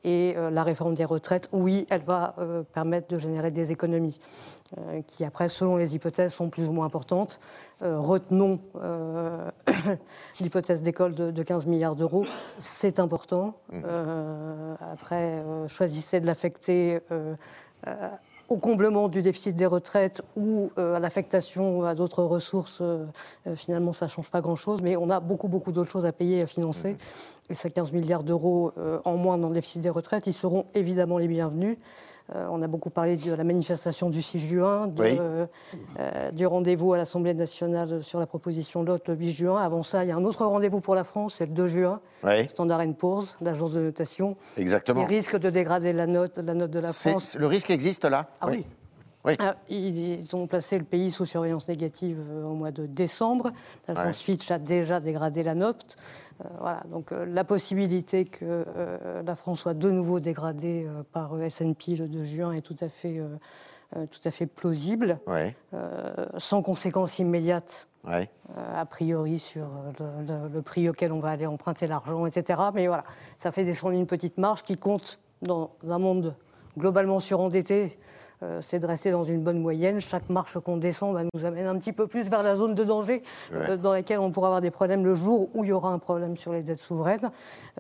[0.04, 2.34] Et la réforme des retraites, oui, elle va
[2.74, 4.20] permettre de générer des économies.
[5.08, 7.40] Qui après, selon les hypothèses, sont plus ou moins importantes.
[7.82, 8.60] Retenons
[10.40, 12.26] l'hypothèse d'école de, 15 milliards d'euros,
[12.60, 13.56] c'est important.
[13.72, 13.82] Mmh.
[14.92, 17.00] Après, choisissez de l'affecter
[18.50, 22.82] au comblement du déficit des retraites ou à l'affectation à d'autres ressources,
[23.56, 26.38] finalement, ça ne change pas grand-chose, mais on a beaucoup, beaucoup d'autres choses à payer
[26.38, 26.94] et à financer.
[26.94, 27.52] Mmh.
[27.52, 28.74] Et ces 15 milliards d'euros
[29.06, 31.78] en moins dans le déficit des retraites, ils seront évidemment les bienvenus.
[32.36, 36.98] Euh, on a beaucoup parlé de la manifestation du 6 juin, euh, du rendez-vous à
[36.98, 39.62] l'Assemblée nationale sur la proposition de le 8 juin.
[39.62, 42.02] Avant ça, il y a un autre rendez-vous pour la France, c'est le 2 juin.
[42.50, 44.38] Standard Poor's, l'agence de notation.
[44.58, 45.06] Exactement.
[45.06, 47.36] Qui risque de dégrader la note, la note de la France.
[47.40, 48.28] Le risque existe là?
[48.42, 48.66] Ah oui.
[49.26, 53.52] Ah, ils ont placé le pays sous surveillance négative euh, au mois de décembre.
[53.88, 55.98] L'agence Fitch a déjà dégradé la note.
[56.44, 58.66] Euh, voilà, donc euh, la possibilité que
[59.26, 63.22] la France soit de nouveau dégradée par S&P le 2 juin est tout à fait,
[63.92, 65.20] tout à fait plausible,
[66.38, 67.88] sans conséquences immédiates.
[68.06, 69.68] a priori sur
[70.00, 72.60] le, prix auquel on va aller emprunter l'argent, etc.
[72.74, 73.04] Mais voilà,
[73.38, 76.36] ça fait descendre une petite marge qui compte dans un monde
[76.78, 78.00] globalement surendetté
[78.42, 80.00] euh, c'est de rester dans une bonne moyenne.
[80.00, 82.84] Chaque marche qu'on descend va nous amener un petit peu plus vers la zone de
[82.84, 83.22] danger
[83.54, 86.00] euh, dans laquelle on pourra avoir des problèmes le jour où il y aura un
[86.00, 87.32] problème sur les dettes souveraines.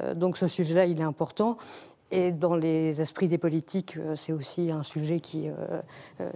[0.02, 1.58] Euh, donc ce sujet-là, il est important.
[2.12, 5.48] Et dans les esprits des politiques, c'est aussi un sujet qui,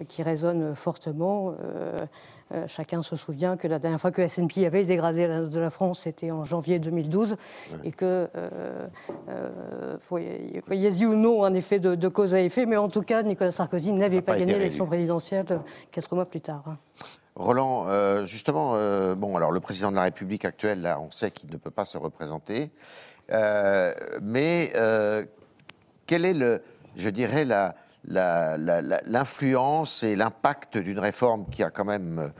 [0.08, 1.56] qui résonne fortement.
[2.54, 5.70] Euh, chacun se souvient que la dernière fois que S&P avait dégradé la, de la
[5.70, 7.36] France, c'était en janvier 2012,
[7.84, 8.88] et que, euh,
[9.30, 13.52] euh, voyez-y ou non, un effet de, cause à effet, mais en tout cas, Nicolas
[13.52, 15.62] Sarkozy n'avait pas, gagné l'élection présidentielle
[15.92, 16.64] quatre mois plus tard.
[16.68, 16.78] Hein.
[17.36, 17.88] Roland,
[18.28, 18.74] justement,
[19.16, 21.86] bon, alors le président de la République actuel, là, on sait qu'il ne peut pas
[21.86, 22.70] se représenter,
[24.22, 24.72] mais
[26.06, 26.62] quel est le,
[26.96, 27.76] je dirais, la,
[28.06, 32.32] l'influence et l'impact d'une réforme qui a quand même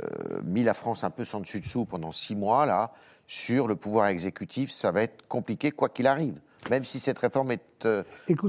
[0.00, 2.92] euh, mis la France un peu sans dessus-dessous pendant six mois, là,
[3.26, 6.40] sur le pouvoir exécutif, ça va être compliqué quoi qu'il arrive,
[6.70, 8.02] même si cette réforme est euh,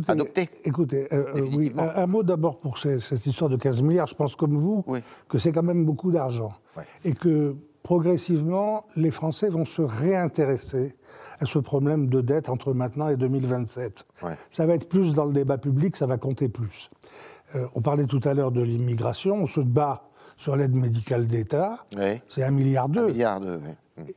[0.07, 0.49] adoptée.
[0.63, 4.07] Écoutez, euh, oui, un, mot d'abord pour cette histoire de 15 milliards.
[4.07, 4.85] Je pense comme vous
[5.27, 6.53] que c'est quand même beaucoup d'argent.
[7.03, 10.95] Et que progressivement, les Français vont se réintéresser
[11.43, 14.05] à ce problème de dette entre maintenant et 2027.
[14.49, 16.89] Ça va être plus dans le débat public, ça va compter plus.
[17.55, 20.03] Euh, on parlait tout à l'heure de l'immigration, on se bat
[20.37, 21.85] sur l'aide médicale d'État,
[22.27, 23.07] c'est un milliard d'euros.
[23.07, 23.39] milliard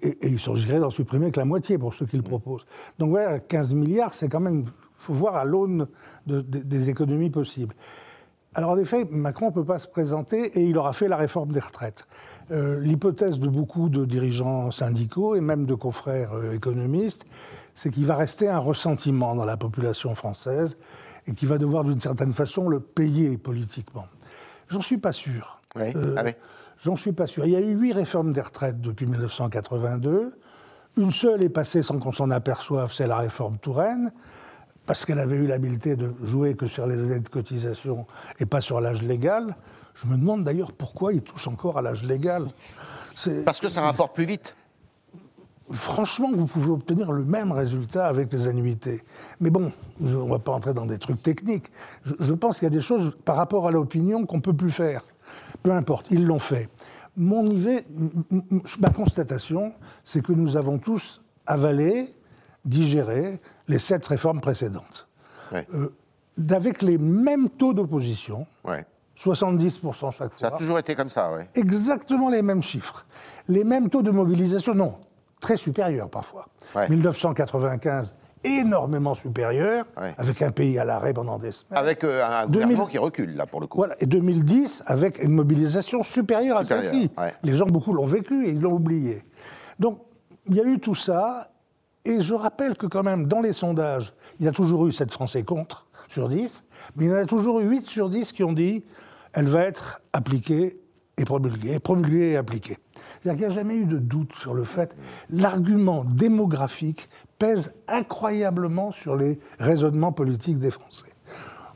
[0.00, 2.64] et, il s'agirait d'en supprimer que la moitié pour ceux qui le proposent.
[2.98, 5.86] Donc ouais, 15 milliards, c'est quand même, il faut voir à l'aune
[6.26, 7.74] des économies possibles.
[8.54, 11.52] Alors en effet, Macron ne peut pas se présenter et il aura fait la réforme
[11.52, 12.06] des retraites.
[12.52, 17.24] Euh, l'hypothèse de beaucoup de dirigeants syndicaux et même de confrères euh, économistes,
[17.74, 20.78] c'est qu'il va rester un ressentiment dans la population française
[21.26, 24.06] et qu'il va devoir d'une certaine façon le payer politiquement.
[24.68, 25.60] J'en suis pas sûr.
[25.76, 26.22] Euh, ah
[26.78, 27.44] j'en suis pas sûr.
[27.46, 30.38] Il y a eu huit réformes des retraites depuis 1982.
[30.96, 34.12] Une seule est passée sans qu'on s'en aperçoive, c'est la réforme Touraine,
[34.86, 38.06] parce qu'elle avait eu l'habileté de jouer que sur les années de cotisation
[38.38, 39.56] et pas sur l'âge légal.
[39.96, 42.48] Je me demande d'ailleurs pourquoi il touche encore à l'âge légal.
[43.44, 44.54] Parce que ça rapporte plus vite.
[45.70, 49.02] Franchement, vous pouvez obtenir le même résultat avec les annuités.
[49.40, 51.66] Mais bon, on ne va pas entrer dans des trucs techniques.
[52.04, 54.70] Je, pense qu'il y a des choses par rapport à l'opinion qu'on ne peut plus
[54.70, 55.02] faire.
[55.62, 56.68] Peu importe, ils l'ont fait.
[57.16, 57.48] Mon
[58.78, 59.72] ma constatation,
[60.04, 62.14] c'est que nous avons tous avalé,
[62.64, 65.08] digéré les sept réformes précédentes.
[65.52, 65.88] Euh,
[66.50, 68.46] avec les mêmes taux d'opposition.
[68.64, 68.84] Ouais.
[69.18, 70.30] 70% chaque fois.
[70.36, 71.44] Ça a toujours été comme ça, oui.
[71.54, 73.06] Exactement les mêmes chiffres.
[73.48, 74.94] Les mêmes taux de mobilisation, non,
[75.40, 76.48] très supérieurs parfois.
[76.88, 78.14] 1995,
[78.44, 79.86] énormément supérieur,
[80.18, 81.78] avec un pays à l'arrêt pendant des semaines.
[81.78, 83.78] Avec euh, un gouvernement qui recule, là, pour le coup.
[83.78, 87.10] Voilà, et 2010, avec une mobilisation supérieure à celle-ci.
[87.42, 89.24] Les gens, beaucoup l'ont vécu et ils l'ont oublié.
[89.78, 90.00] Donc,
[90.48, 91.50] il y a eu tout ça,
[92.04, 95.10] et je rappelle que quand même, dans les sondages, il y a toujours eu 7
[95.10, 96.64] Français contre sur 10,
[96.94, 98.84] mais il y en a toujours eu 8 sur 10 qui ont dit
[99.36, 100.80] elle va être appliquée
[101.18, 102.78] et promulguée, promulguée et appliquée.
[103.20, 104.96] C'est-à-dire qu'il n'y a jamais eu de doute sur le fait.
[105.30, 107.08] L'argument démographique
[107.38, 111.12] pèse incroyablement sur les raisonnements politiques des Français.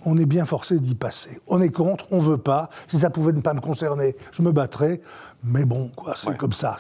[0.07, 1.39] on est bien forcé d'y passer.
[1.47, 2.71] On est contre, on veut pas.
[2.89, 5.03] Si ça pouvait ne pas me concerner, je me battrais.
[5.43, 6.77] Mais bon, quoi, c'est comme ça,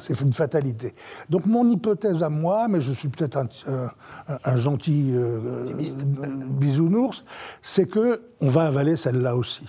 [0.00, 0.94] c'est une fatalité.
[1.30, 3.44] Donc mon hypothèse à moi, mais je suis peut-être
[4.44, 5.64] un, gentil euh,
[6.48, 7.24] bisounours,
[7.60, 9.66] c'est que on va avaler celle-là aussi.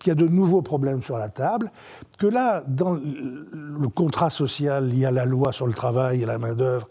[0.00, 1.70] Qu'il y a de nouveaux problèmes sur la table,
[2.18, 6.38] que là, dans le contrat social lié à la loi sur le travail et la
[6.38, 6.88] main-d'œuvre,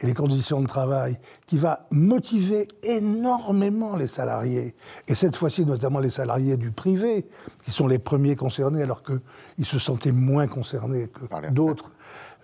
[0.00, 4.74] et les conditions de travail, qui va motiver énormément les salariés,
[5.08, 7.26] et cette fois-ci notamment les salariés du privé,
[7.62, 11.92] qui sont les premiers concernés alors qu'ils se sentaient moins concernés que d'autres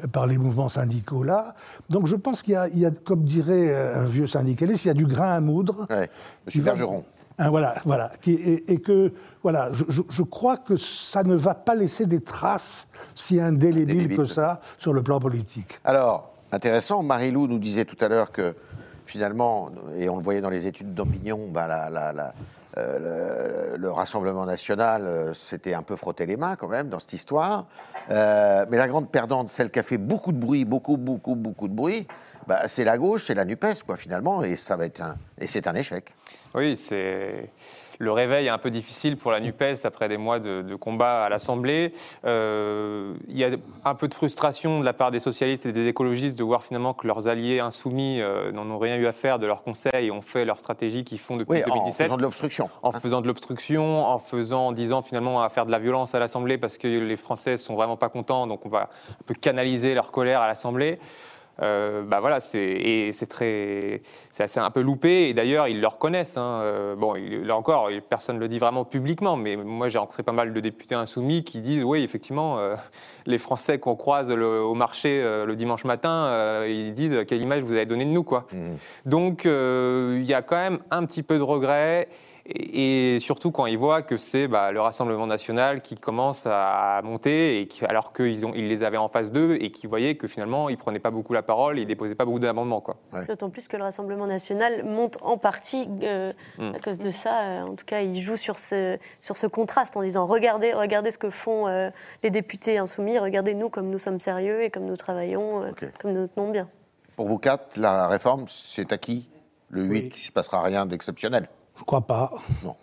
[0.03, 1.55] euh, par les mouvements syndicaux là.
[1.90, 5.07] Donc je pense qu'il y, a, comme dirait un vieux syndicaliste, il y a du
[5.07, 5.86] grain à moudre.
[5.90, 6.09] Ouais,
[6.46, 7.05] Monsieur Bergeron.
[7.38, 8.12] Hein, voilà, voilà.
[8.26, 14.16] et, que, voilà, je, crois que ça ne va pas laisser des traces si indélébiles
[14.16, 15.80] que ça sur le plan politique.
[15.84, 17.03] Alors, intéressant.
[17.03, 18.55] Marie-Lou nous disait tout à l'heure que
[19.05, 21.90] finalement, et on le voyait dans les études d'opinion, bah,
[22.76, 27.66] le, Rassemblement national euh, s'était un peu frotté les mains quand même dans cette histoire.
[28.11, 31.68] Euh, mais la grande perdante, celle qui a fait beaucoup de bruit, beaucoup, beaucoup, beaucoup
[31.68, 32.07] de bruit,
[32.46, 35.46] bah, c'est la gauche, c'est la NUPES, quoi, finalement, et ça va être un, et
[35.46, 36.14] c'est un échec.
[36.55, 37.50] Oui, c'est
[38.03, 41.28] le réveil est un peu difficile pour la NUPES après des mois de, combat à
[41.28, 41.92] l'Assemblée.
[42.24, 43.50] Euh, il y a
[43.84, 46.94] un peu de frustration de la part des socialistes et des écologistes de voir finalement
[46.94, 50.11] que leurs alliés insoumis euh, n'en ont rien eu à faire de leurs conseils et
[50.11, 51.70] ont fait leur stratégie qu'ils font depuis 2017.
[51.70, 52.70] En faisant de l'obstruction.
[52.82, 56.18] En faisant de l'obstruction, en faisant, en disant finalement à faire de la violence à
[56.18, 59.94] l'Assemblée parce que les Français sont vraiment pas contents, donc on va un peu canaliser
[59.94, 60.98] leur colère à l'Assemblée.
[61.62, 65.28] Euh, bah voilà, c'est et c'est très, c'est assez un peu loupé.
[65.28, 66.36] Et d'ailleurs, ils le reconnaissent.
[66.36, 66.60] Hein.
[66.62, 70.32] Euh, bon, là encore, personne ne le dit vraiment publiquement, mais moi j'ai rencontré pas
[70.32, 72.74] mal de députés insoumis qui disent, oui, effectivement, euh,
[73.26, 77.86] les Français qu'on croise au marché le dimanche matin, ils disent quelle image vous avez
[77.86, 78.46] donnée de nous, quoi.
[78.52, 78.74] Mmh.
[79.06, 82.08] Donc, il y a quand même un petit peu de regret.
[82.47, 87.61] Et, surtout quand ils voient que c'est bah, le Rassemblement national qui commence à monter,
[87.61, 90.76] et alors qu'ils ils les avaient en face d'eux et qui voyaient que finalement ils
[90.76, 92.82] prenaient pas beaucoup la parole et ils déposaient pas beaucoup d'amendements.
[93.28, 96.74] D'autant plus que le Rassemblement national monte en partie euh, hmm.
[96.74, 97.38] à cause de ça.
[97.43, 101.11] Euh, en tout cas, il joue sur ce, sur ce contraste en disant regardez, regardez
[101.11, 101.90] ce que font euh,
[102.22, 105.64] les députés insoumis, regardez nous comme nous sommes sérieux et comme nous travaillons,
[106.01, 106.68] comme nous tenons bien.
[107.14, 109.28] Pour vous quatre, la réforme, c'est acquis
[109.70, 112.33] Le 8, il ne se passera rien d'exceptionnel je crois pas.
[112.64, 112.77] Non.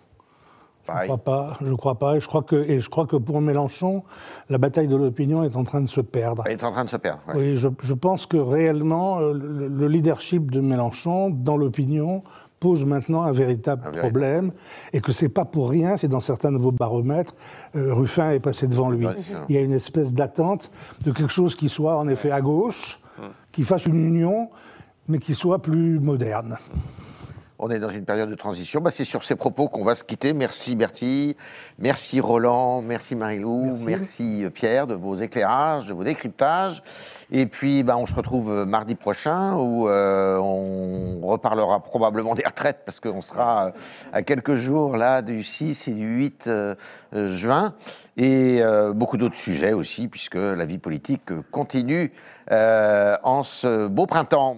[0.87, 2.15] Je crois pas, je crois pas.
[2.15, 4.03] Et je crois, que, et je crois que pour Mélenchon,
[4.49, 6.43] la bataille de l'opinion est en train de se perdre.
[6.45, 7.21] Elle est en train de se perdre.
[7.35, 12.23] Oui, je, je, pense que réellement, euh, le, leadership de Mélenchon dans l'opinion
[12.59, 14.51] pose maintenant un véritable problème
[14.91, 17.35] et que c'est pas pour rien, c'est dans certains de vos baromètres,
[17.75, 19.07] euh, Ruffin est passé devant lui.
[19.47, 20.69] Il y a une espèce d'attente
[21.05, 22.99] de quelque chose qui soit en effet à gauche,
[23.51, 24.49] qui fasse une union,
[25.07, 26.57] mais qui soit plus moderne.
[27.61, 28.79] On est dans une période de transition.
[28.79, 30.31] Bah, c'est sur ces propos qu'on va se quitter.
[30.31, 31.35] Merci Bertie,
[31.77, 34.45] merci Roland, merci Marilou, merci.
[34.45, 36.81] Euh, Pierre de vos éclairages, de vos décryptages.
[37.31, 42.45] Et puis, bah, on se retrouve euh, mardi prochain où euh, on reparlera probablement des
[42.45, 43.73] retraites parce qu'on sera
[44.13, 46.49] à quelques jours là du 6 et du 8
[47.13, 47.73] juin.
[48.15, 48.61] Et
[48.95, 52.11] beaucoup d'autres sujets aussi puisque la vie politique continue
[52.49, 54.57] en ce beau printemps.